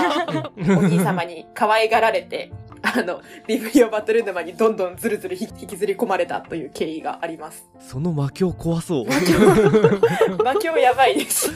[0.78, 2.52] お兄様に可愛がられて、
[2.94, 7.68] あの、ビブリオバトル沼にどんどんずるずる引きずり込まれたという経緯があります。
[7.80, 9.06] その魔境怖そう
[10.44, 11.50] 魔境やばいです。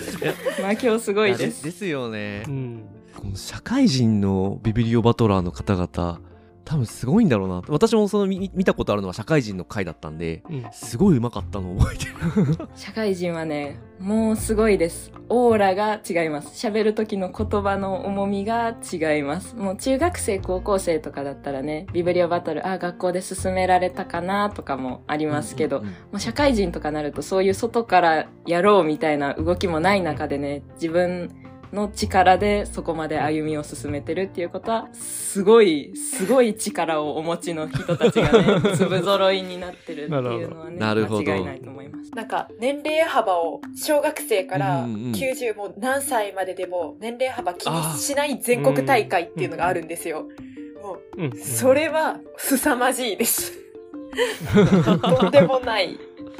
[0.60, 1.62] まあ今日すごいです。
[1.62, 2.84] ですよねうん。
[3.16, 6.20] この社会人のビビリオバトラーの方々
[6.64, 10.66] 多分すごいんだろうな私もその見見たことあるのは社会人の回だったんでうん。
[10.72, 15.12] すごいうまかったのを覚えてる 社会人はね、もうすごいです。
[15.28, 16.66] オーラが違います。
[16.66, 19.56] 喋る時の言葉の重みが違います。
[19.56, 31.30] もう中学生、高校生とかだったらね、ビブリオバトル、あ、学校で進められたかなとかもありますけど、うんうんもう社会人とかなるとそういう外からやろうみたいな動きもない中でね、自分
[31.72, 42.10] の力でそこまで歩みを進めてるっていうことは、すごい、すごい力をお持ちの人たちがね、 粒揃いになってるっていうのはね、なるほど間違いないと思います。
[42.14, 50.26] なんか、年齢幅を小学生からうんうん90もう何歳まででも年齢幅気にしない全国大会っていうのがあるんですよ。
[50.82, 53.60] もうんう、それは凄まじいです。
[55.00, 55.98] とんでもない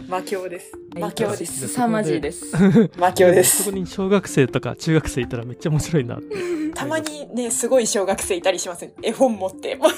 [0.08, 0.72] 魔境です。
[0.98, 1.68] 魔境です。
[1.68, 2.54] 凄まじいです。
[2.98, 3.64] 魔境です。
[3.64, 6.36] そこに小学生とか中学生いたらめっちゃ面白いなって。
[6.74, 8.92] たまにね、すごい小学生いたりしますね。
[9.02, 9.74] 絵本持って。
[9.76, 9.80] ね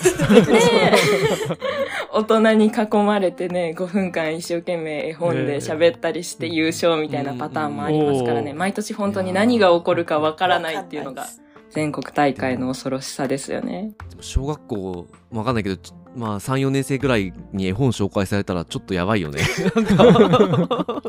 [2.13, 11.27] 大人に囲まれてね、5分間一生懸命絵本で喋ったりして優勝みたいなパターンもありますからね、うん毎年本当に何が起こるかわからないっていうのが
[11.71, 13.93] 全国大会の恐ろしさですよね。
[14.11, 19.41] でも小学校わかんないけどちまあ34年生ぐらいに絵本紹介されたらちょっとやばいよね
[19.75, 21.03] なんか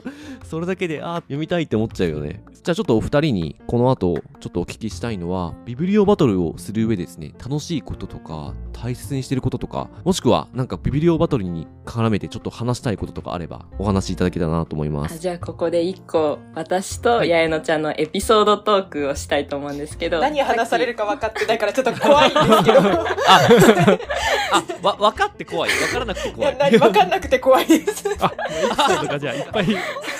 [0.43, 20.19] それだけであー読みたいって思っちゃうよねじゃあちょっとお二人にこの後ちょっとお聞きしたいのはビブリオバトルをする上でですね楽しいこととか大切にしてることとかもしくはなんかビブリオバトルに絡めてちょっと話したいこととかあればお話しいただけたらなと思いまあすじゃあここで一個私とはい八重野ちゃんのエピソードトークをしたいと思うんですけど。
[20.21, 22.79] 何話されるか分かってないからちょっと怖いんですけど。
[24.51, 24.63] あ
[24.99, 28.07] わ分かって怖い分からなくてい怖い、や何分かんなくて怖いです。
[28.19, 29.65] あ、エピソードがじゃあいっぱい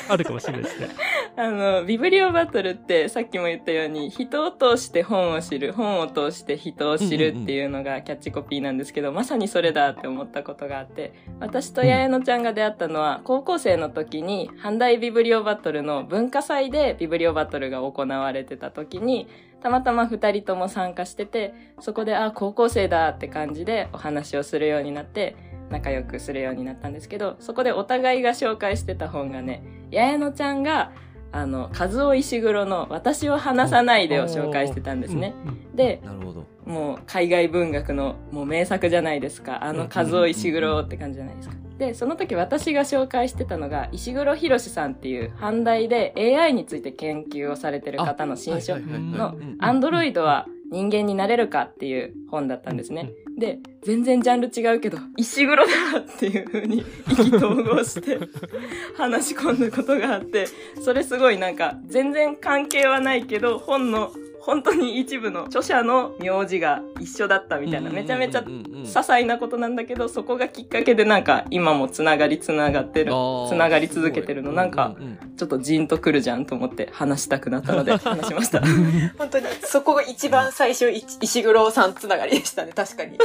[0.09, 0.89] あるかもしれないですね。
[1.35, 19.27] あの、ビブリオバトルってさっきも言ったように人を通して本を知る、本を通して人を知るっていうのがキャッチコピーなんですけど、まさにそれだって思ったことがあって、私と八重野ちゃんが出会ったのは高校生の時に阪大ビブリオバトルの文化祭でビブリオバトルが行われてた時に、
[19.63, 25.37] たまたま二人とも参加してて、そこで、あ、高校生だって感じでお話をするようになって、
[25.69, 30.91] 仲良くするようになったんですけど、そこでお互いが紹介してた本がね、八重野ちゃんが、
[31.31, 35.33] あの、和尾石黒の私を話さないでを紹介してたんですね。
[35.45, 35.62] うんうん。
[35.73, 39.63] で、なるほどもう海外文学のもう名作じゃないですか。
[39.63, 41.55] あの和夫石黒って感じじゃないですか。
[41.77, 53.11] で、その時私が紹介してたのが石黒博さんっていう阪大で AI について研究をされてる方の新書のアンドロイドは人間になれるかっていう本だったんですね。
[53.37, 58.19] で、全然ジャンル違うけど、石黒だっていう風に意気投合して
[58.95, 60.45] 話し込んだことがあって、
[60.83, 64.11] それすごいなんか全然関係はないけど、本の
[64.45, 73.13] 本当に一部の著者の名字が一緒だったみたいな、めちゃめちゃ些細なことなんだけど、そこがきっかけでなんか今もつながりつながってる、
[73.47, 74.95] つながり続けてるの、なんか
[75.37, 78.61] ちょっとジーンとくるじゃんと思って話したくなったので 話しました。
[79.17, 83.17] 本当に、そこが一番最初、い石黒さんつながりでしたね、 確かに。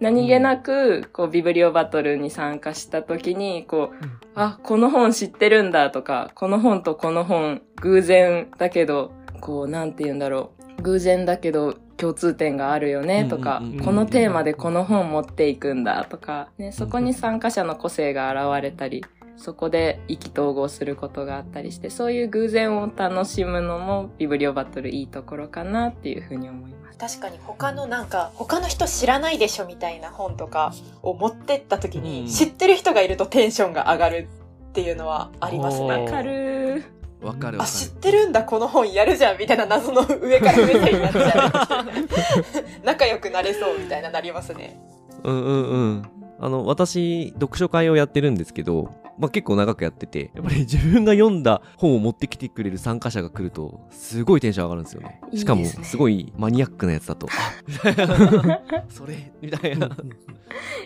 [0.00, 10.82] 何気なく、こう、ビブリオバトルに参加した時に、こう、あ、この本知ってるんだとか、この本とこの本、偶然だけど、こう、なんて言うんだろう。
[10.82, 19.04] 偶然だけど、共通点があるよねとかこのテーマでこの本持っていくんだとか、ね、そこに参加者の個性が現れたり、
[19.36, 26.98] そこで意気投合することがあったりして、そういう偶然を楽しむのもビブリオバトルいいところかなっていうふうに思います。
[26.98, 30.72] 確かに他のなんか、他の人知らないでしょみたいな本とか
[31.02, 34.28] を持ってった時に、うん知ってる人がいるとテンションが上がる
[34.70, 36.04] っていうのはありますおね。
[36.04, 36.84] わかる
[37.20, 42.84] わかるわか知ってるんだ、この本やるじゃん、みたいな謎の上から目線になっちゃう。
[42.84, 44.80] 仲良くなれそうみたいななりますね。
[45.22, 46.02] るうんうんうん。
[46.40, 55.20] あの私読書会をやってるんですけどまあ、結構長くやっててやっぱり自分が読んだ本を持ってきてくれる参加者が来るとすごいテンション上がるんですよね。
[55.26, 55.40] いいですね。
[55.40, 57.28] しかもすごいマニアックなやつだと。
[57.28, 59.90] あ それみたいな。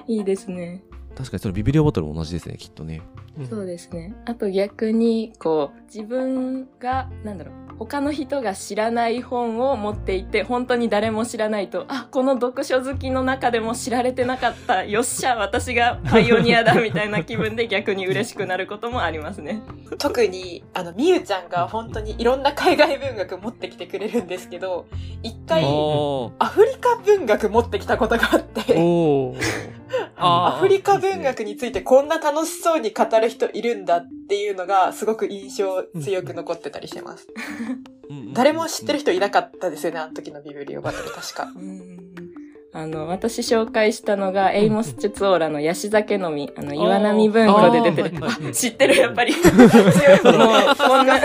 [0.08, 0.82] いいですね。
[1.16, 3.00] 確かにそれビビリオバトルも同じですねきっとね
[3.48, 4.14] そうですね。
[4.26, 19.62] あと逆に、こう、自分が、なんだろう、他の人が知らない本を持っていて、本当に誰も知らないと、あ、この読書好きの中でも知られてなかった、 よっしゃ、私がパイオニアだ、みたいな気分で逆に嬉しくなることもありますね。
[19.98, 24.86] 特に、あの、みゆちゃんが本当にいろんな海外文学持ってきてくれるんですけど、
[25.22, 28.62] 一回、アフリカ文学持ってきたことがあって、
[30.16, 37.28] アフリカ文学についてこんな楽しそうに語る人いるんだっていうのがすごく印象強く残ってたりします。
[38.32, 41.48] 誰も知ってる人いなかったですよね、あの時のビブリオバトル確か。
[42.74, 48.52] うんあの、私紹介したのが、エイモス・チェツオーラのヤシ酒飲み、あの、岩波文庫で出てる。
[48.52, 49.32] 知ってる、やっぱり。
[49.38, 51.20] もう、こんな、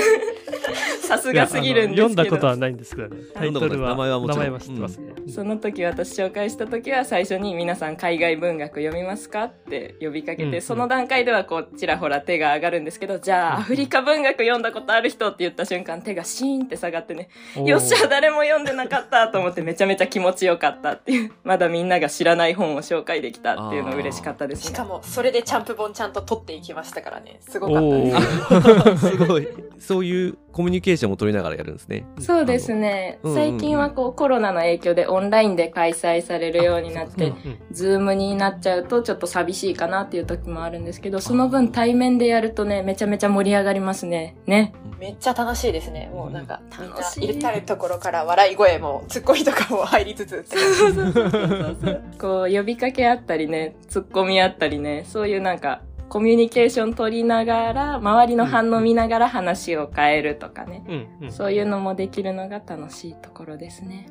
[1.10, 2.08] さすがすぎるんですけど。
[2.10, 3.24] 読んだことはないんですけどね。
[3.34, 4.38] タイトルは、名前はもちろん。
[4.38, 5.14] 名前は知ってますね。
[5.28, 10.62] その時私紹介した時は最初に皆さん海外文学読みますかって呼びかけて、うん。
[10.62, 17.30] その段階ではこうちらほら手が上がるんですけど、じゃあアフリカ文学読んだことある人って言った瞬間手がシーンって下がってね、
[17.66, 24.66] よっしゃ誰も読んでなかったと思ってめちゃめちゃ気持ちよかったっていう、まだみんなが知らない本を紹介できたっていうの嬉しかったですね。
[24.66, 27.40] しかも、それでチャンプ本ちゃんと取っていきましたからね。
[27.42, 28.18] すごかったおです。
[28.18, 29.48] ー すごい。
[29.80, 32.06] そういうコミュニケーションも取りながらやるんですね。
[32.20, 33.20] そうですね。
[33.24, 44.36] うんうん最近はこうコロナの影響でオンラインで開催されるようになってうん、うんズームになっちゃうとちょっと寂しいかなっていう時もあるんですけど、その分対面でやるとね、めちゃめちゃ盛り上がりますね。
[44.48, 44.74] ね。
[45.00, 46.10] めっちゃ楽しいですね。
[46.14, 50.46] もうなんか、みんな楽しい入れたるところから笑い声も、ツッコミとかも入りつつ。
[52.20, 60.84] こう呼びかけあったりね、ツッコミあったりね、そういうなんか、コミュニケーション取りながら、周りの反応見ながら話を変えるとかね。
[60.88, 64.10] うんうんそういうのもできるのが楽しいところですね。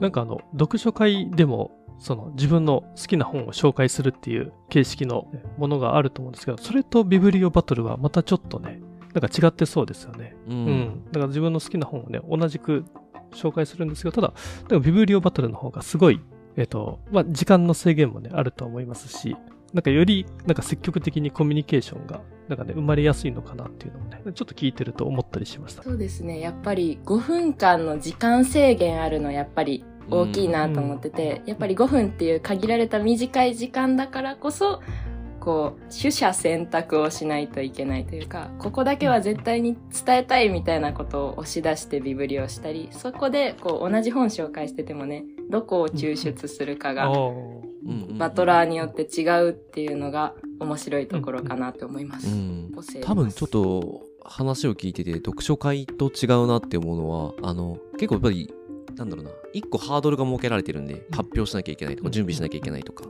[0.00, 5.26] なんかあの、読書会でも、その自分の好きな本を紹介するっていう形式の
[5.58, 8.80] ものがあると思うんですけど、それとビブリオバトルはまたちょっとね、
[9.12, 10.34] なんか違ってそうですよね。
[10.48, 10.50] う。
[10.50, 11.04] うんん。
[11.06, 12.84] だから自分の好きな本をね、同じく
[13.32, 14.32] 紹介するんですけど、ただ、
[14.68, 16.20] でもビブリオバトルの方がすごい、
[16.56, 19.36] えっ、と、まあ、時間の制限もね、あると思いますし、
[19.72, 25.82] なんかより、なんか積極的にコミュニケーションが、なんかね、生まれやすいのかなっていうのもね、ちょっと聞いてると思ったりしました。
[25.82, 26.40] そうですね。
[26.40, 34.80] やっぱり5分間の時間制限あるのやっぱり大きいなと思ってて、やっぱり5分っていう限られた短い時間だからこそ、
[35.40, 47.10] こう、取捨選択をしないといけないというか、ここだけは絶対に伝えたいみたいなことを押し出してビブリをしたり、そこでこう同じ本紹介しててもね、どこを抽出するかが、
[48.18, 52.28] バトラーによって違うっていうのが面白いところかなと思います。
[52.28, 53.08] うん個性出ます。
[53.08, 58.54] 多分ちょっと話を聞いてて読書会と違うなって思うのはあの結構やっぱり
[58.96, 62.12] なんだろうな一個ハードルが設けられてるんで発表しなきゃいけないとかうん。
[62.12, 63.04] 準備しなきゃいけないとか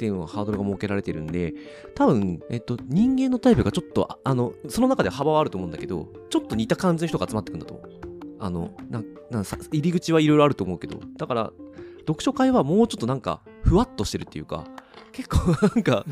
[0.00, 1.52] っていうのハードルが設けられてるんで
[1.94, 7.90] 多分、えっと、人間のタイプがちょっとあのその中で幅はあると思うんだけどちょっと似た感じの人が集まってくんだと思う。
[8.38, 11.52] あのなな入り口はいろいろあると思うけどだから
[11.98, 14.64] 読書会はもうちょっとなんかふわっとしてるっていうか
[15.12, 16.04] 結構なんか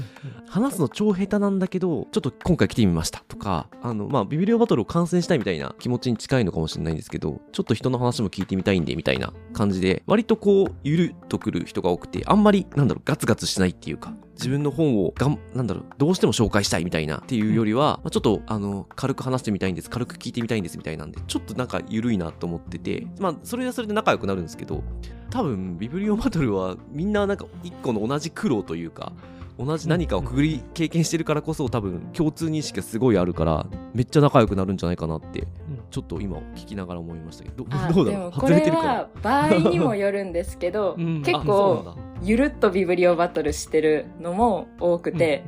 [0.49, 24.83] 話すの超下手なんだけど、ちょっと今回来てみましたとか、あの、まあ、ビビリオバトルを観戦したいみたいな気持ちに近いのかもしれないんですけど、ちょっと人の話も聞いてみたいんで、みたいな感じで、割とこう、ゆるっとくる人が多くて、あんまり、なんだろう、ガツガツしないっていうか、自分の本をがん、なんだろう、どうしても紹介したいみたいなっていうよりは、まあ、ちょっと、あの、軽く話してみたいんです、軽く聞いてみたいんですみたいなんで、ちょっとなんかゆるいなと思ってて、まあ、それはそれで仲良くなるんですけど、
[25.31, 29.13] 多分、ビブリオバトルはみんななんか一個の同じ苦労というか、
[29.59, 35.49] 同じ何かをくぐり経験してるからこそ多分共通認識がすごいあるからめっちゃ仲良くなるんじゃないかなって
[35.91, 37.65] ちょっと今聞きながら思いましたけど。
[37.65, 38.17] どうだ？
[38.17, 41.23] ろうこれは場合にもよるんですけど、 うん。
[41.23, 45.45] 結構ゆるっとビブリオバトルしてるのも多くて、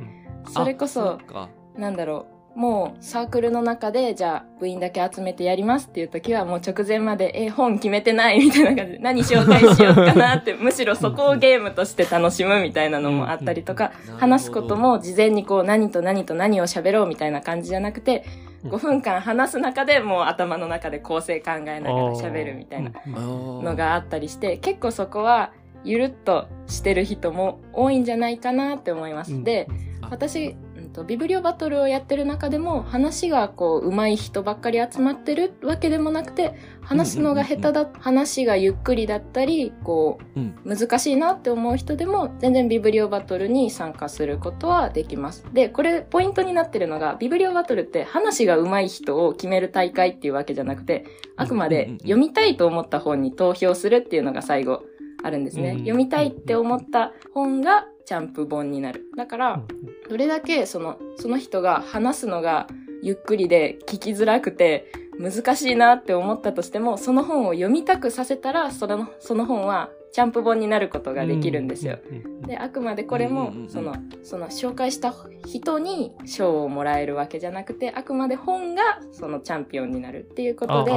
[0.49, 1.47] それこあそうか。
[1.77, 14.17] なんだろうもうサークルの中でじゃあ部員だけ集めてやりますっていう時はもう直前までえ本決めてないみたいな感じで何紹介しようかなってむしろそこをゲームとして楽しむみたいなのもあったりとかうん。
[14.17, 18.25] 話すことも事前にこう何と何と何を喋ろうみたいな感じじゃなくて
[18.65, 18.71] うん。
[18.71, 29.43] 5分間話す中でもう頭の中で構成考えながら喋るみたいなののがあったりして結構そこはゆるっとしてる人も多いんじゃないかなって思います。
[29.43, 29.67] で
[30.01, 45.45] 私、うんと、ビブリオバトルをやってる中でも話がこう上手い人ばっかり集まってるわけでもなくて話すのが下手だ、話がゆっくりだったりこう難しいなって思う人でも全然ビブリオバトルに参加することはできます。
[45.53, 51.05] でこれポイントになってるのがビブリオバトルって話が上手い人を決める大会っていうわけじゃなくて
[51.37, 54.83] あくまで読みたいと思った本に投票するっていうのが最後
[55.23, 55.71] あるんですね。
[55.71, 59.05] うん読みたいって思った本がチャンプ本になる。
[59.15, 59.61] だから、
[60.09, 62.67] どれだけその、その人が話すのが
[63.01, 71.99] ゆっくりで聞きづらくて難しいなって思ったとしても、その本を読みたくさせたら、その、その本はチャンプ本になることができるんですよ。。
[72.45, 80.91] で、あくまでこれもその、その紹介した人に賞をもらえるわけじゃなくて、あくまで本がそのチャンピオンになるっていうことで、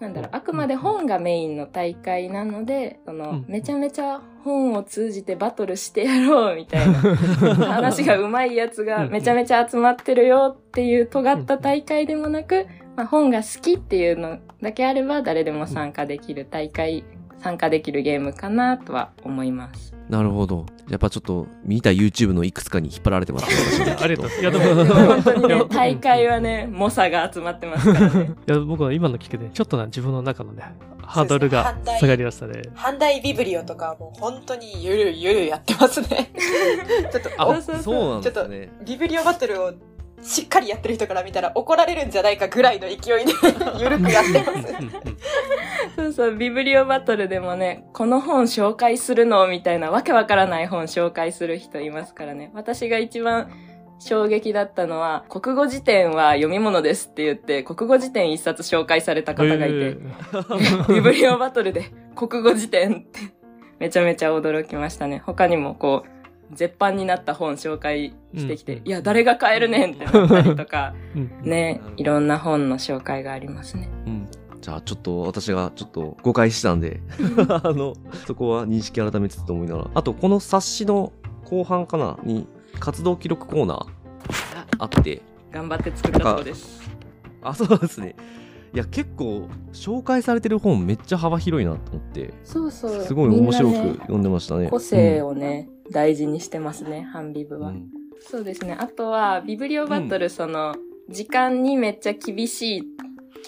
[0.00, 6.94] なんだろう、あくまで本がメインの大会なので、そのうん、めちゃめちゃ本を通じてバトルしてやろうみたいな
[7.74, 17.04] 話が上手いやつがめちゃめちゃ集まってるよっていう尖った大会でもなく、まあ、本が好きっていうのだけあれば誰でも参加できる大会
[17.46, 19.94] 参加できるゲームかなとは思います。
[20.08, 20.66] なるほど。
[20.88, 23.46] やっぱちょっと見た YouTube のいくつかに引っ張られてます
[24.02, 24.40] ありがとうございます。
[24.40, 28.30] いや、ででもも、本当にね、大会はね、猛者が集まってますからね。
[28.48, 30.64] いや、僕は今の聞けて、ちょっとな、自分の中のね、
[31.02, 32.62] ハードルが下がりましたね。
[32.74, 36.32] 阪大ビブリオとかはもう本当にゆるゆるやってますね。
[37.12, 38.72] ちょっと、あ、おそうなんですね。
[38.84, 39.72] ビブリオバトルを
[40.22, 42.96] しっかりやってる人から見たら怒られるんじゃないかぐらいの勢い
[43.26, 43.32] で
[43.78, 44.74] ゆるくやってます。
[45.96, 52.50] そうそう、ビブリオバトルでもね、この本紹介するのみたいなわけわからない本紹介する人いますからね。
[52.54, 53.50] 私が一番
[53.98, 59.96] 衝撃だったのは、国語辞典は読み物ですって言って、国語辞典一冊紹介された方がいて、え
[60.92, 63.20] ビブリオバトルで国語辞典って
[63.78, 65.22] めちゃめちゃ驚きましたね。
[65.24, 66.15] 他にもこう、
[66.52, 70.94] 絶版になった本紹介してきて、うんいや、誰が買えるねんってなったりとか、
[71.42, 73.88] ね、いろんな本の紹介がありますね。
[74.06, 74.28] うん。
[74.60, 77.00] じゃあちょっと私がちょっと誤解したんで、
[77.48, 77.94] あの、
[78.26, 79.90] そこは認識改めつつと思いながら。
[79.94, 81.12] あと、この冊子の
[81.44, 82.46] 後半かなに
[82.80, 83.86] 活動記録コーナー
[84.78, 85.22] あって、
[85.52, 86.90] 頑張って作ったそうです。
[87.42, 88.16] あ、そうですね。
[88.74, 93.02] いや、結構、紹介されてる本めっちゃ幅広いなと思って、そうそう。
[93.04, 94.68] すごい面白く読んでましたね。
[94.68, 97.70] 個性をね、大事にしてますね、ハンビブは。
[97.70, 98.76] うんそうですね。
[98.78, 100.74] あとは、ビブリオバトル、その、
[101.08, 102.82] 時間にめっちゃ厳しい、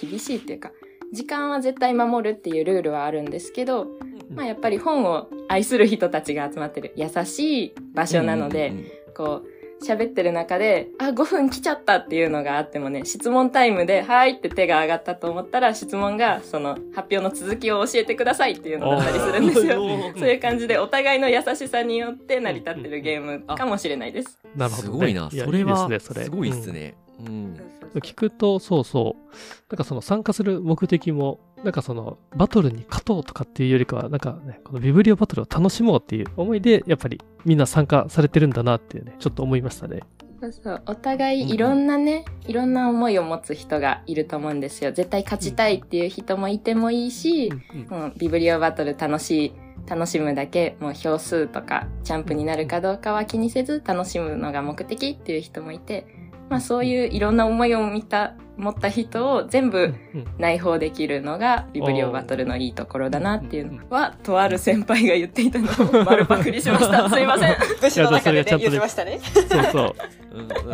[0.00, 0.70] 厳しいっていうか、
[1.12, 3.86] 時間は絶対守るっていうルールはあるんですけど、
[4.30, 8.72] まあやっぱり本を愛する人たちが集まってる優しい場所なので、
[9.16, 19.74] こう、喋ってる中で、あ、5分来ちゃったっていうのがあってもね、質問タイムで、はいって手が上がったと思ったら、質問が、その、発表の続きを教えてくださいっていうのだったりするんですよ。
[20.18, 24.38] そういう感じで、お互いの優しさによって成り立ってるゲームかもしれないです。
[24.56, 24.94] なるほど、ね。
[24.94, 25.28] すごいな。
[25.32, 26.24] やそれは、いいですね、それ。
[26.24, 26.94] すごいっすね。
[27.20, 27.26] うん。
[27.26, 27.60] うん
[27.96, 29.34] 聞くと、そうそう。
[29.70, 40.00] なんかその参加する目的も、なんかそのバトルに勝とうとかっていうよりかは、なんかね、このビブリオバトルを楽しもうっていう思いで、やっぱりみんな参加されてるんだなっていうね、ちょっと思いましたね。
[40.40, 40.82] そうそう。
[40.86, 44.92] お互いいろんなね、いろんな思いを持つ人がいると思うんですよ。
[44.92, 47.50] 絶対勝ちたいっていう人もいてもいいし、
[47.88, 49.52] もうビブリオバトル楽しい、
[49.88, 56.06] 楽しむだけ、もう票数とか、チャンプになるかどうかは気にせず楽しむのが目的っていう人もいて、
[56.48, 59.94] まあそういういろんな思いを見た、持った人を全部
[60.38, 67.08] 内包できるのがビブリオバトルのいいところだなっていうのは、とある先輩が言っていたのを 丸パクリしました。
[67.10, 67.56] すいません。
[67.80, 69.20] 武士の中でね、いやそれがちゃんとね言ってましたね。
[69.22, 69.94] そうそう。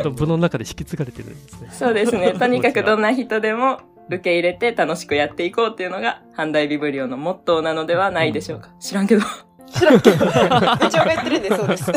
[0.05, 1.69] うん部の中で引き継がれてるんですね。
[1.71, 2.33] そうですね。
[2.33, 3.05] とにかくどんな。
[3.05, 8.69] な人でも受け入れて楽しくやっていこうっていうのが、阪大ビブリオのモットーなのではないでしょうか。
[8.79, 9.21] 知らんけど。
[9.71, 10.25] 知らんけど。
[10.25, 11.91] 部長が言ってるんで、そうです。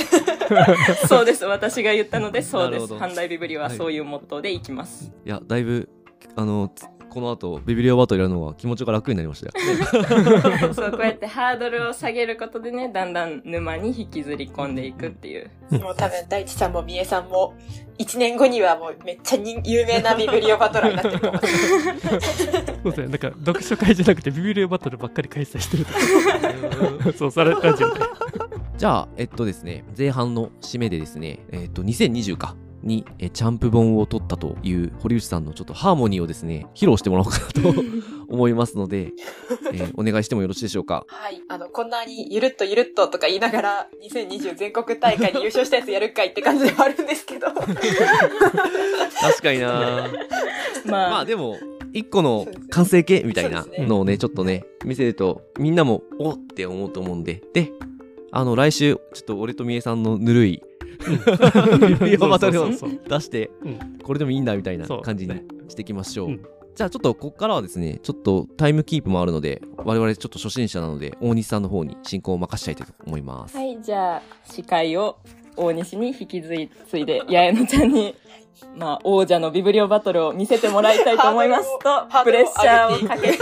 [1.07, 1.45] そうです。
[1.45, 2.83] 私が言ったので、そうです。
[2.83, 5.13] なるほど阪大ビブリオはそういうモットーでいきます。
[5.25, 5.89] いや、だいぶ、
[6.37, 9.53] あの、つこの後、ビビリオバトルやるのが気持ちが楽になりましたよ。
[10.75, 15.51] そう、こうやってハードルを下げることでね、だんだん沼に引きずり込んでいくっていう。
[15.71, 17.55] もう多分、大地さんも三重さんも、
[17.99, 22.65] 一年後にはもうめっちゃ人有名なビブリオバトラーになってるかもしれない。
[22.83, 23.09] そうですね。
[23.09, 25.85] なんか読書会じゃなくてビブリオバトルばっかり開催してる
[27.05, 27.13] と。
[27.13, 28.01] そう、されラジオで。
[28.79, 32.55] じゃあ、えっとですね、前半の締めでですね、えっと、2020か。
[32.83, 37.83] にえチャンプ本を取ったという堀内さんのちょっとハーモニーをですね、披露してもらおうかなと
[38.29, 39.13] 思いますので、
[39.73, 41.05] えーお願いしてもよろしいでしょうか？
[41.09, 41.41] はい。
[41.49, 47.49] あの、こんなにゆるっとゆるっととか言いながら、2020全国大会に優勝したやつやるかいって感じではあるんですけど。
[47.49, 50.09] 確かにな
[50.87, 51.57] まあ、まあでも、
[51.93, 57.73] 一個の完成形みたいなのをね、ちょっとね、見せると、みんなも、おって思うと思うんで、で、
[58.31, 60.63] あの、来週、ちょっと俺とみえさんのぬるい、
[61.09, 63.01] ビブリオバトルをそうそうそう。
[63.09, 63.99] 出して、うん。
[64.03, 65.45] これでもいいんだみたいな感じにね。
[65.69, 66.29] していきましょう。
[66.29, 66.45] うん。
[66.79, 73.57] じゃあちょっとこっからはですね、ちょっとタイムキープもあるので、我々ちょっと初心者なので、大西さんの方に進行を任したいと思います。
[73.57, 75.19] はい、じゃあ、司会を
[75.57, 78.15] 大西に引き継いで、八重野ちゃんに、
[78.79, 83.33] まあ、王者のビブリオバトルを見せてもらいたいと思いますと、 プレッシャーをかけ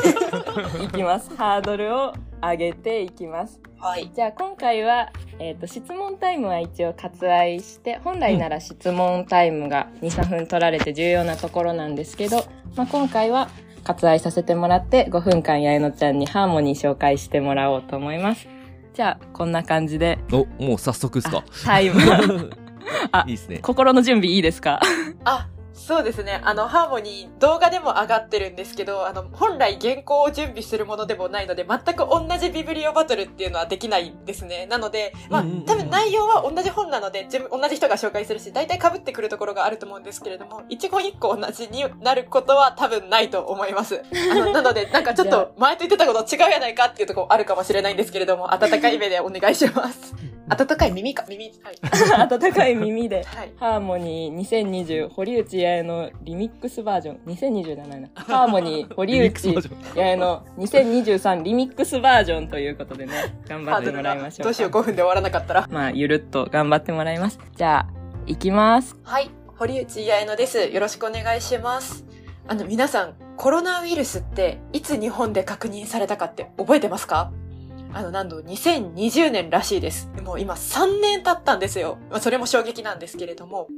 [0.78, 1.34] ていきます。
[1.36, 2.14] ハードルを
[2.50, 3.60] 上げていきます。
[3.78, 4.10] はい。
[4.14, 12.44] じゃあ今回は、えっ、と、質問タイムは一応割愛して、本来なら質問タイムが2、3分取られて重要なところなんですけど、
[12.76, 13.48] まあ、今回は
[13.84, 18.48] 割愛させてもらって5分間八重野ちゃんにハーモニー紹介してもらおうと思います。
[18.94, 21.38] じゃあ、こんな感じで、お、もう早速ですか？
[21.38, 21.44] あ。
[21.66, 22.00] タイム、
[23.12, 23.58] あいいですね。
[23.62, 24.80] 心の準備いいですか？
[25.24, 26.40] あ、そうですね。
[26.42, 34.66] あの、ハーモニー動画でも上がってるんですけど、あの、本来原稿を準備するものでもないので、全く同じビブリオバトルっていうのはできないんですね。
[34.66, 44.02] なので、まあ、多分内容は同じ本なので、全部同じ人が紹介するし、大体被ってくるところがあると思うんですけれども、一言一個同じになることは多分ないと思います。
[44.32, 50.14] あの、 なので、なんかちょっと前と言ってたこと違うやないかっていうところあるかもしれないんですけれども、温かい目でお願いします。
[50.48, 51.52] 温かい耳か、耳。
[51.62, 51.76] はい。
[52.22, 53.24] 温かい耳で。
[53.24, 53.52] はい。
[53.58, 63.12] ハーモニー2020堀内八重のリミックスバージョン2027年ハーモニー堀内八重の2023リミックスバージョンということでね
[63.48, 65.68] 頑張ってもらいましょうかどうしよう、5分で終わらなかったら。
[65.70, 67.86] まあゆるっと頑張ってもらいますじゃあ
[68.26, 70.58] 行きますはい、堀内八重乃です。
[70.58, 72.04] よろしくお願いします。
[72.46, 77.32] あの、皆さん、コロナウイルスって、いつ日本で確認されたかって覚えてますか？
[77.96, 80.10] あの、なんと、2020年らしいです。
[80.22, 81.96] もう今3年経ったんですよ。
[82.10, 83.68] まあ、それも衝撃なんですけれども、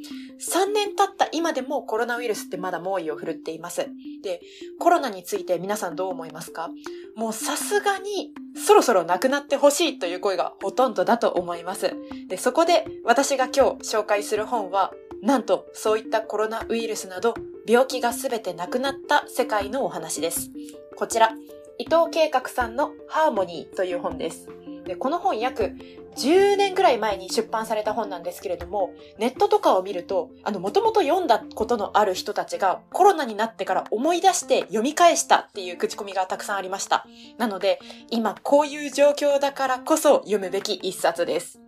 [0.41, 3.87] 3年経った今でもコロナウイルスってまだ猛威を振るっています。
[4.25, 4.41] で、
[4.81, 6.69] コロナについて皆さんどう思いますか？
[7.15, 11.95] もうさすがに、そろそろなくなってほしいという声がほとんどだと思います。
[12.27, 14.93] で、そこで私が今日紹介する本は、
[15.23, 17.35] なんとそういったコロナウイルスなど
[17.69, 20.51] 病気がすべてなくなった世界のお話です。
[20.97, 21.31] こちら、
[21.79, 24.49] 伊藤計画さんのハーモニーという本です。
[24.85, 25.77] でこの本約
[26.17, 37.07] 10年ぐらい前に出版された本なんですけれども、ネットとかを見ると、あの、もともと読んだことのある人たちがコロナになってから思い出して読み返したっていう口コミがたくさんありました。
[37.37, 37.79] なので、
[38.11, 41.61] 今こういう状況だからこそ読むべき一冊です。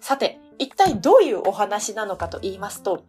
[0.00, 3.04] さて、一体どういうお話なのかと言いますと、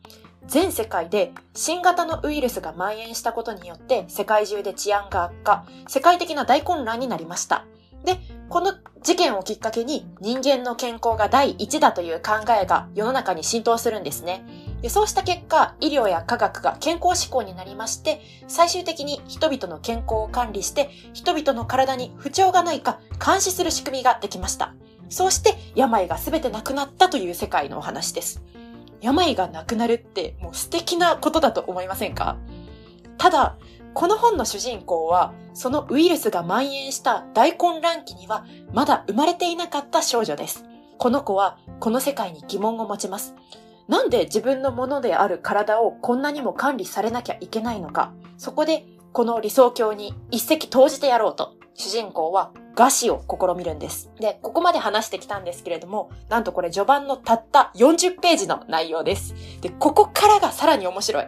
[0.47, 7.65] 全世界で新型のウイルスが蔓延したことによって世界中で治安が悪化、世界的な大混乱になりました。
[8.03, 8.19] で、
[8.49, 14.45] この事件をきっかけに人間の健康が第一だという考えが世の中に浸透するんですね。
[14.81, 24.73] でそうした結果、医療や科学が健康志向になりまして、最終的に人々の健康を管理して、人々の体に不調がないか監視する仕組みができました。
[25.09, 28.41] そうして病が全てなくなったという世界のお話です。
[29.03, 32.37] 病がなくなるってもう素敵なことだと思いませんか？
[33.17, 33.57] ただ、
[33.93, 40.65] この本の主人公は、そのウイルスが蔓延した大混乱期には、まだ生まれていなかった少女です。
[40.97, 43.35] この子は、この世界に疑問を持ちます。
[43.87, 48.13] なんで自分のものである体をこんなにも管理されなきゃいけないのか？
[48.37, 54.09] そこで、この理想郷に一石投じてやろうと、主人公は餓死を試みるんです。
[54.19, 59.35] で、ここまで話してきたんですけれども、なんとこれ序盤のたった40ページの内容です。
[59.61, 61.27] で、ここからがさらに面白い。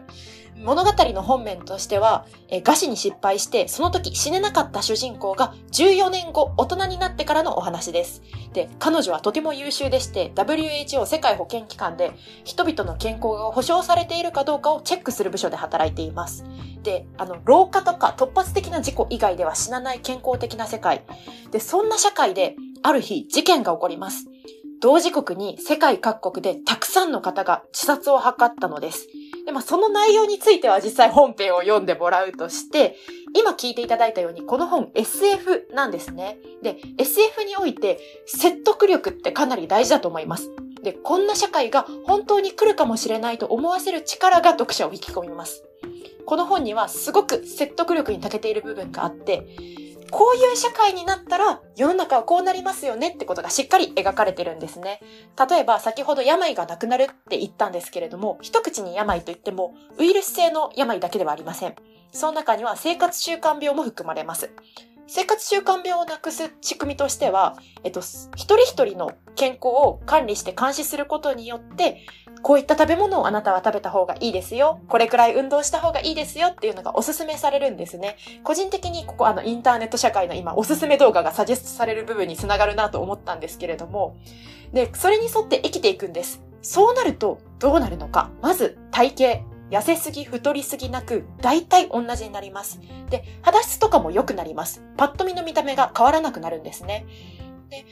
[0.57, 8.23] 物語の本面としては、え餓死に失敗して、その時死ねなかった主人公が14年後、大人になってからのお話です。
[8.53, 12.13] で、彼女はとても優秀でして、WHO 世界保健機関で
[12.45, 16.45] 人々の健康が保障されているかどうかをチェックする部署で働いています。
[16.83, 21.03] で、あの、老化とか突発的な事故以外では死なない健康的な世界。
[21.51, 24.25] で、そんな社会で、ある日、事件が起こります。
[24.81, 29.07] 同時刻に世界各国でたくさんの方が自殺を図ったのです。
[29.45, 32.95] で、まあ、その内容については実際本編を読んでもらうとして、
[33.35, 36.39] 今聞いていただいたように、この本 SF なんですね。
[36.63, 40.49] で、SF において説得力ってかなり大事だと思います。
[40.81, 45.63] で、こんな社会が本当に来るかもしれないと思わせる力が読者を引き込みます。
[46.25, 49.47] この本にはすごく説得力に長けている部分があって、
[50.11, 55.01] こういう社会になったら世の中はこうなりますよねってことがしっかり描かれてるんですね。
[55.49, 61.75] 例えば先ほど病がなくなるって言ったんですけれども、一口に病といってもウイルス性の病だけではありません。
[62.11, 64.51] その中には生活習慣病も含まれます。
[65.07, 72.01] 生活習慣病をなくす仕組みとしては、えっと、一人一人の健康を管理して監視することによって、
[72.45, 74.79] こういった食べ物をあなたは食べた方がいいですよ。
[74.87, 78.17] これくらい運動した方がいいですよっていうのがおすすめされるんですね。
[78.43, 84.15] 個人的にここあのインターネット社会の今おすすめ動画がサジェストされる部分につながるなと思ったんですけれども、
[84.73, 86.43] で、それに沿って生きていくんです。
[86.61, 88.29] そうなるとどうなるのか。
[88.43, 89.55] まず体型。
[89.71, 92.79] 痩せすぎ、太りすぎなく、大体同じになります。
[93.09, 94.83] で、肌質とかも良くなります。
[94.97, 97.07] パッと見の見た目が変わらなくなるんですね。
[97.71, 97.83] で、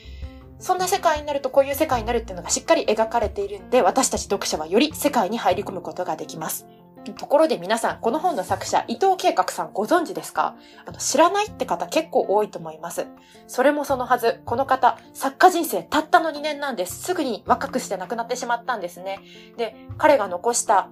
[0.64, 6.66] そんな世界になるとこういう世界になるっていうのがしっかり描かれているんで、私たち読者はより世界に入り込むことができます。
[7.12, 10.56] ところで皆さん、この本の作者、伊藤計画さんご存知ですか？
[10.86, 13.08] あの、知らないって方結構多いと思います。
[13.48, 17.04] それもそのはず、この方、作家人生たったの2年なんです。
[17.04, 19.20] すぐに若くして亡くなってしまったんですね。
[19.58, 20.90] で、彼が残した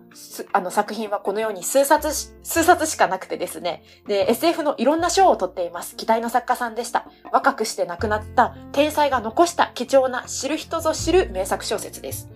[0.52, 3.84] あの作品はこのように数冊し、数冊しかなくてですね。
[4.08, 5.96] で、SF のいろんな賞を取っています。
[5.96, 7.06] 期待の作家さんでした。
[7.32, 12.30] 若くして亡くなった天才が残した貴重な知る人ぞ知る名作小説です。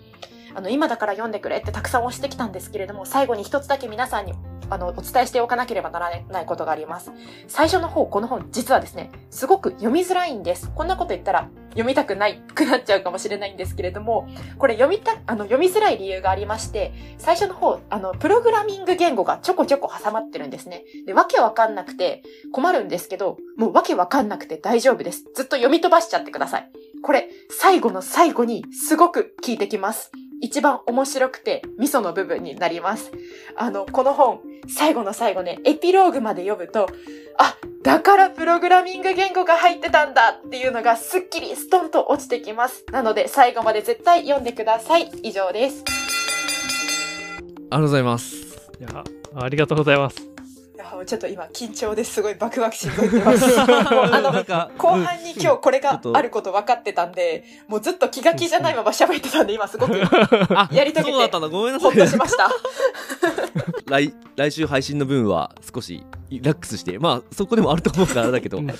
[0.55, 4.33] あの、今だから読んでくれってたくさん押してきたんですけれども、最後に一つだけ皆さんに、
[4.69, 7.11] あの、お伝えしておかなければならないことがあります。
[7.47, 10.71] 最初の方、この本、実はですね、すごく読みづらいんです。
[10.73, 14.27] こんなこと言ったら、読みたくないくなっちゃうかもしれないんですけれども、
[14.57, 20.85] これ読みた、あの、読みづらい理由がありまして、最初の方、あの、プログラミング言語がちょこちょこ挟まってるんですね。
[21.05, 25.25] で、わけわかんなくて困るんですけど、もうわけわかんなくて大丈夫です。
[25.35, 26.71] ずっと読み飛ばしちゃってください。
[27.03, 30.11] これ、最後の最後にすごく効いてきます。
[30.45, 33.11] 一番面白くて味噌の部分になります。
[33.55, 36.87] あの、この本、最後の最後ね、エピローグまで読むと、
[37.39, 42.85] あ、だからプログラミング言語が入ってたんだっていうのがすっきりストンと落ちてきます。
[42.91, 45.09] なので最後まで絶対読んでください。
[45.23, 45.83] 以上です。
[45.87, 48.35] ありがとうございます。
[48.79, 49.03] いや、
[49.35, 50.34] ありがとうございます。
[51.03, 53.45] ちょっと今緊張ですごいバクバクしてます。
[54.77, 59.93] 後半に今日これがあること分かってたんで、もうずっと気が気じゃないまま喋ってたんで、今すごく
[60.55, 61.17] あやり遂げて
[61.79, 61.97] ほっい。
[61.97, 62.49] としました。
[63.87, 68.75] 来来週配信の分は少しリラックスして、まあそこでもあると思うからあれだけど、うんリラ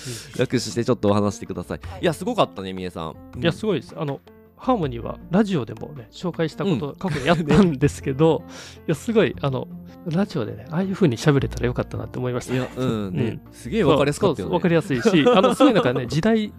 [0.46, 3.16] ックスしてちょっとお話してくださいいや、すごかったね、みえさん。
[3.40, 3.96] いや、すごいです。
[3.98, 4.20] あの、
[4.58, 8.44] ハーモニーはラジオでもね、紹介したこと、うん過去にやったんですけど、
[8.80, 9.68] いや、すごい、あの、
[10.06, 12.54] ラジオでね、ああいう風に喋れたらよかったなって思いました。
[12.54, 12.60] ね。
[12.60, 13.54] いや、うん、ね、うん。
[13.54, 14.54] すげえわかりやすかったよね。
[14.54, 16.54] わかりやすいし、 あの、すごいなんかね、時代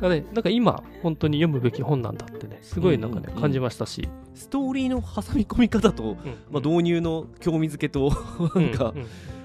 [0.00, 6.16] がね、なんか今、本当に読むべき本なんだってね、すごいなんかね、感じましたし、ストーリーの挟み込み方と、うん。
[6.50, 8.10] まあ、導入の興味づけと、
[8.54, 8.94] なんか、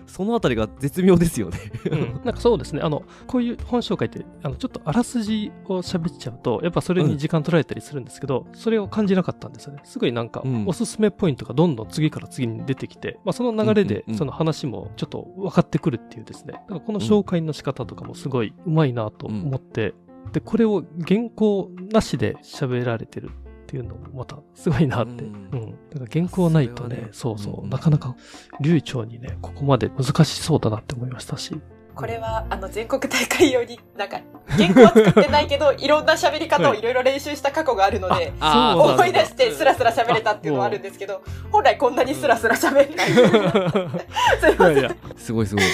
[0.09, 1.59] そのあたりが絶妙ですよね。
[1.91, 1.99] うん。
[2.25, 9.81] なんかそうですね、あの、こういう本紹介って、あの、ちょっとあらすじを喋っちゃうと、やっぱそれに時間取られたりするんですけど、それを感じなかったんですよね。
[9.83, 14.17] すごいなんかうん、おすすめポイントがどんどん次から次に出てきて、まあその流れでうんうんう、ん。
[14.17, 19.93] その話もちょっと分かってくるっていうですね、だからこの紹介の仕方とかもすごいうまいなと思って、
[20.33, 23.29] で、これを原稿なしで喋られてる
[23.69, 25.23] っていうのもまたすごいなって。
[25.23, 25.71] ううんん。
[25.91, 28.15] だから原稿ないとね、ねそうそうう、んなかなか
[28.59, 31.55] 流暢にね、ここまで難しそうだなって思いましたし。
[31.99, 36.81] これは、あの、全国大会用に、なんか、原稿は作ってないけど、いろんな喋り方をい。
[36.81, 41.21] ろいろ練習した過去があるので、思い出してスラスラ喋れたっていうのはあるんですけど、
[41.51, 43.09] 本来こんなにスラスラ喋んない。
[44.39, 44.73] すいません。
[44.73, 45.65] いやいや、すごいすごい。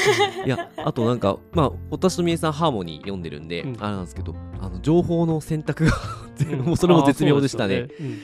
[0.47, 3.77] いや、あとなんか、まあ、私とみえさんハーモニー読んでるんで、うん。
[3.79, 5.91] あれなんですけど、あの、情報の選択が
[6.65, 7.81] もうそれも絶妙でしたね。
[7.81, 8.15] うですよね。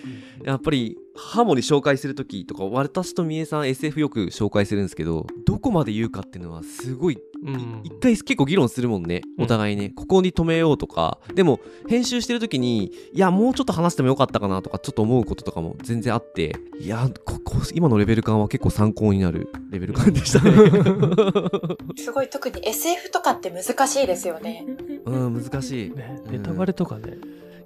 [0.43, 20.51] やっぱり、ハーモニー紹介するときとか、私とみえさん SF よく紹介するんですけど、どこまで言うかっていうのはすごいうんうん一回結構議論するもんね、うんお互いね、ここに止めようとか、でも編集してる時に、いや、もうちょっと話してもよかったかなとか、ちょっと思うこととかも全然あって、いや、ここ今のレベル感は結構参考になるレベル感でしたね。
[21.97, 24.65] すごい、特に SF とかって難しいですよね。
[25.05, 25.89] うん、難しい。
[25.89, 27.17] ねうんネタバレとかね、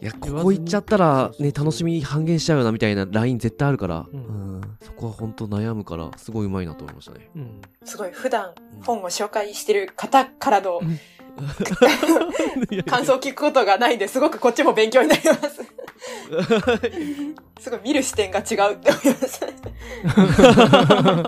[0.06, 4.20] いや、ここ行っちゃったら、ね、楽しみ半減しちゃうよなみたいなライン絶対あるから、ううん
[4.60, 7.28] ん、そこは本当悩むから、すごいうまいなと思いましたね。
[7.36, 7.60] うん。
[7.84, 8.54] すごい、普段
[8.86, 10.80] 本を紹介してる方からの
[12.86, 15.64] 感想を聞くことがないんで、すごくこっちも勉強になります。
[17.60, 19.40] すごい見る視点が違うって思いまし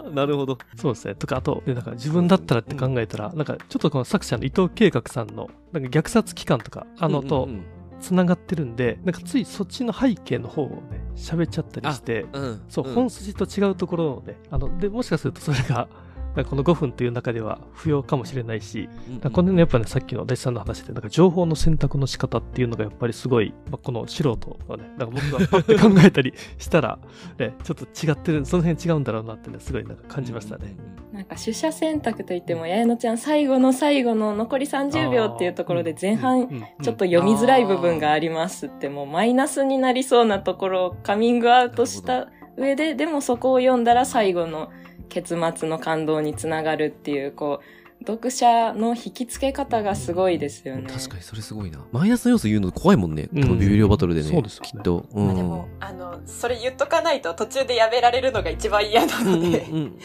[0.04, 0.06] た。
[0.12, 0.60] なるほど。
[0.80, 1.16] そうですね。
[1.16, 7.66] とか、あと、でなんか自分だったらって考えたら、なんかちょっとこの作者の伊藤計画さんの、なんか虐殺期間とか、あのとうんうん
[8.00, 12.62] つながってるんで、なんかついそっちの背景の方をね、喋っちゃったりして、うん、うん。
[12.70, 15.88] そう、ん本筋と違うところをね、あの、で、もしかするとそれが、
[16.36, 18.90] この5分という中では不要かもしれないし、
[19.34, 27.00] このね、やっぱね、さっきの弟子さんの話で、なんか情報の選択の仕方っていうのがやっぱりすごい、まあ、この素人はね、なんか僕がパッて考えたりしたら、
[27.40, 30.76] ね、ちょっと違ってる、その辺違うんだろうなってね、すごいなんか感じましたね。
[31.12, 36.48] なんか取捨選択といっても、ややのちゃん最後の最後の残り30秒っていうところで前半
[36.84, 44.70] ちょっと読みづらい部分がありますって、もうマイナスになりそうなところをカミングアウトした上で、でもそこを読んだら最後の
[45.10, 50.88] 結末の感動につながるっていう、こう、読者の引き付け方がすごいですよね。
[50.88, 51.80] 確かにそれすごいな。
[51.92, 53.28] マイナスの要素言うの怖いもんね。
[53.34, 54.30] うんこのビビリオバトルでね。
[54.30, 55.06] そうですよねきっと。
[55.12, 60.00] うんまあでも、あの、それ言っとかないと途中でやめられるのが一番嫌なうんうんので、うん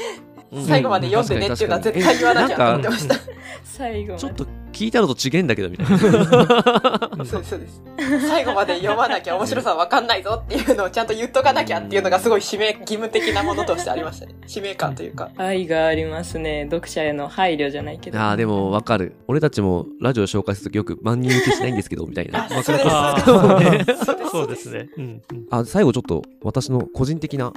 [0.66, 3.14] 最後まで読んでねっていうのは絶対言わなきゃと思ってました。
[3.64, 4.20] 最後まで。
[4.20, 5.98] ちょっと聞いたのと違えんだけどみたいな。
[7.24, 7.82] そうですそうです。
[8.28, 14.34] 最後まで読まなきゃ面白さわかんないぞっていうのをちゃんと言っとかなきゃっていうのがすごい使命、義務的なものとしてありましたね。
[14.46, 15.30] 使命感というか。
[15.36, 16.66] 愛がありますね。
[16.70, 18.18] 読者への配慮じゃないけど。
[18.18, 19.14] ああ、でもわかる。
[19.28, 22.46] 俺たちもラジオ紹介するときよく万人受けしないんですけど、みたいな。
[22.46, 24.88] あそうですあそうですそうですね。
[24.96, 27.52] うんうんあ最後ちょっと私の個人的な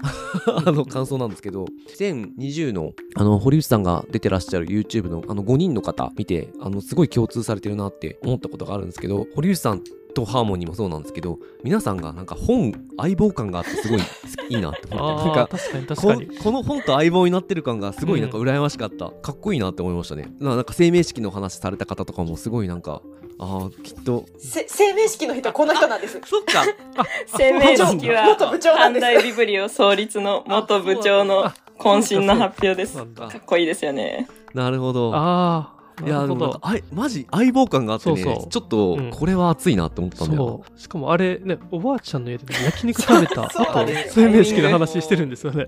[0.47, 1.66] あの感想なんですけど
[1.97, 9.84] 2020のあの堀内さんが出てらっしゃる YouTube のあの5人の方見てあのすごい共通されてるなって思ったことがあるんですけど堀内さん
[10.16, 14.06] とハーモニーもそうなんですけど皆さんがなんか本相棒感があってすごい好
[14.47, 16.28] きいいなって思ってなんかああ確かに確こかに。
[16.28, 20.34] この本と相棒になってる感がすごいなんか羨ましかった、かっこいいなって思いましたね。
[20.39, 23.01] ななんか生命式の話された方とかもすごいなんか
[23.39, 24.26] ああきっと。
[24.38, 26.22] せ生命式の人この人なんです。
[26.26, 26.64] そっか。
[27.28, 32.97] 生命式は元部長なんです阪大ビブリオ創立の元部長の渾身の発表です。
[32.97, 34.28] かっこいいですよね。
[34.53, 35.14] なるほど。
[35.14, 38.48] ああいやなんかあいマジ相棒感があってねそうそう。
[38.50, 39.12] ちょっとうん。
[39.12, 40.80] これは熱いなって思ったんだよそう。
[40.80, 45.68] しかもあれねおばあちゃんの家で焼肉食べた後生命式の話してるんですよね。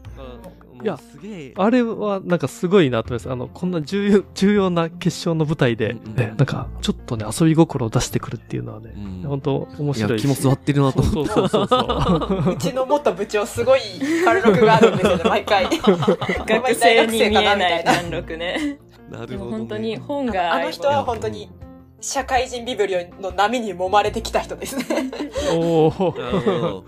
[0.83, 1.53] いやもうすげえ。
[1.55, 3.31] あれはなんかすごいなと思います。
[3.31, 9.23] あのこんな重要重要な決勝の舞台で、うんうんねなんかちょっとね遊び心を出してくるっていうのはね、うん。
[9.27, 12.53] 本当面白いし気も座ってるなと思ってそうそうそうそう。
[12.53, 13.79] うちの元部長すごい
[14.23, 15.65] 貫禄があるんですよね、毎回。
[16.45, 18.79] 学生に見えない貫禄ね。
[19.09, 21.49] でもなるほど、ね、本当に本があの人は本当に
[21.99, 24.85] 社会人ビブリオの波に揉まれてきた人ですね。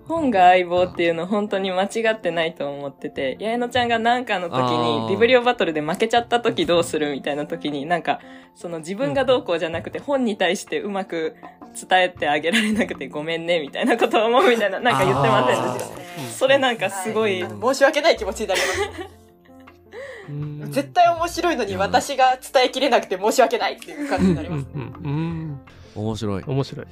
[0.08, 8.20] 本が相棒っていうの本当に間違ってないと思ってて、八重野ちゃんがなんかの時にビブリオバトルで負けちゃった時どうするみたいな時になんか、
[8.54, 11.36] その自分がどうこうじゃなくて本に対してうまく
[11.90, 16.38] 伝えてあげられなくてごめんねみたいなことを思うみたいななんか言ってませんでした？
[16.38, 18.68] それなんかすごい、はい申し訳ない気持ちになりま
[19.08, 19.19] す。
[20.30, 20.72] うん。
[20.72, 24.66] 絶対面白いのに私が伝えきれなくて申し訳ないっていう感じになります。
[24.74, 25.60] うんうんうん
[25.96, 26.44] 面白い。
[26.46, 26.88] 面白い。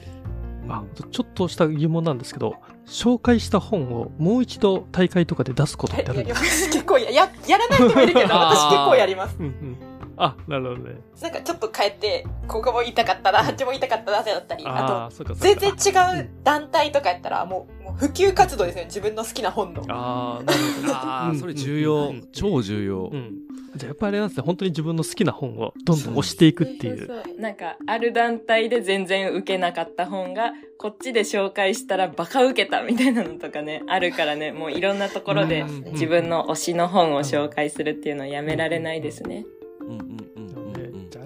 [0.70, 9.36] あちょっとした疑問なんですけど紹介した本をもう一度大会とかで出すことってあるんですか、 結構や、や、やらない人もいるけど、私結構やります。
[9.40, 9.78] うんうん、
[10.18, 10.96] あなるほどね。
[11.22, 19.84] なんかちょっと変えて、ここも言いたかったな、あっちも言いたかったなってだったり、ああと、全か然違う団体とかやったら、もう、もう普及活動ですね、自分の好きな本の。
[19.90, 23.38] ああ なるほどうんああそれ重要、うん超重要、うん、
[23.76, 26.98] じゃあやっぱりあれなんですね本当に自分の好きな本をどんどん押していくっていう。
[26.98, 27.40] そうそうそう。
[27.40, 35.92] なんか、ある団体で全然受けなかった本が、こっちで紹介したらバカ受けたみたいなのとかね、 あるからね、もういろんなところでうん。
[35.94, 39.46] 自分の推しの本を紹介するっていうのはやめられないですね。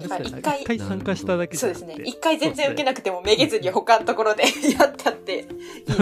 [0.04, 1.96] 一回一回参加しただけそうですね。
[2.04, 5.44] 一回全然受けなくてもめげずに他のところでやったっていい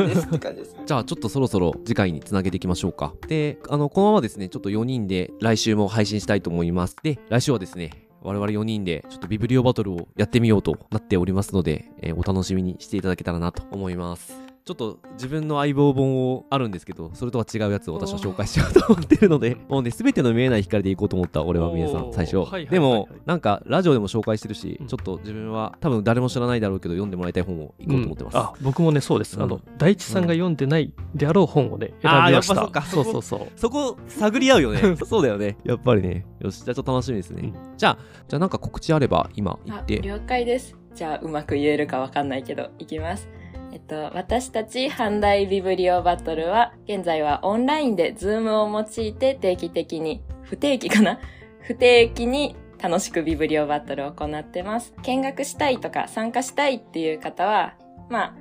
[0.09, 0.77] ですって感じです。
[0.85, 3.15] じゃあちょっとそろそろ次回につなげていきましょうか。
[3.29, 6.97] で、あの、このままですね、ちょっと4人で来週も配信したいと思います。
[7.03, 14.50] で、来週はですね、我々4人でちょっとビブリオバトルをやってみようとなっておりますので、えーお楽しみにしていただけたらなと思います。
[14.71, 22.45] ちょっと自分の相棒本をあるんですけど、それとは違うやつを私は紹介しようと思ってるので、もうね、すべての見えない光でいこうと思った、俺は皆さん、最初。
[22.71, 28.35] でも、なんか、ラジオでも紹介してるしう、んちょっと自分は、多分誰も知らないだろうけど、読んでもらいたい本をいこうと思ってます。
[28.35, 34.95] うんあ僕もねそうです、うんあの大地さんが読んでないであろう本をね選びましたやっぱそそううかそうそう そこ探り合うよね。
[35.05, 35.57] そうだよね。
[35.65, 36.27] やっぱりね。
[36.39, 37.49] よし、じゃあちょっと楽しみですね。
[37.49, 37.99] うじゃあ、
[38.29, 40.01] じゃあなんか告知あれば今言あって。
[40.01, 40.77] 了解です。
[40.95, 43.29] じゃあ、うまく言えるかわかんないけど、いきます。
[43.73, 51.21] えっと、私たち、阪大ビブリオバトルは、現在はオンラインでズームを用いて定期的に、不定期かな？
[51.63, 54.93] 不定期に楽しくビブリオバトルを行ってます。
[55.03, 57.75] 見学したいとか参加したいっていう方は、
[58.09, 58.35] まあ、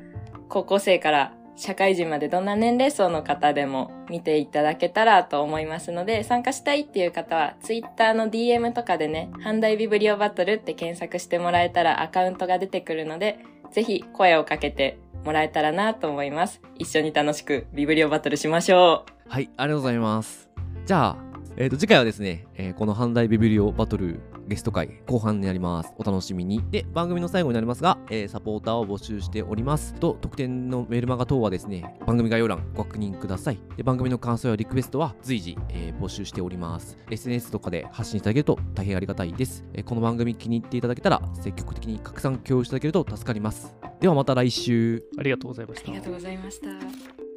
[0.47, 13.39] 高校生から社会人までどんな年齢層の方でも見ていただけたらと思いますので、参加したいっていう方は、ツイッターの DM とかでね、阪大ビブリオバトルって検索してもらえたらアカウントが出てくるので、
[13.71, 16.61] ぜひ声をかけてもらえたらなと思います。
[16.78, 19.30] 一緒に楽しくビブリオバトルしましょう。
[19.30, 20.49] はい、ありがとうございます。
[20.86, 21.28] じゃあ、
[21.60, 25.93] えっ、と、次回はですね、えーこの阪大ビブリオバトルゲスト会後半になります。
[25.97, 26.64] お楽しみに。
[26.72, 29.93] で、番組の最後になりますが、えーサポーターを募集しております。
[29.95, 33.60] と、特典のメールマガ等はですね、番組概要欄ご確認ください。
[33.76, 36.97] で、番組の感想やリクエストは随時、えー募集しております。
[37.12, 39.66] SNS とかで発信していただけると大変ありがたいです。
[39.74, 43.76] えーこの番組気に入っていただけたら、積極的に拡散共有していただけると助かります。
[43.99, 45.03] ではまた来週。
[45.18, 47.28] ありがとうございましたありがとうございました。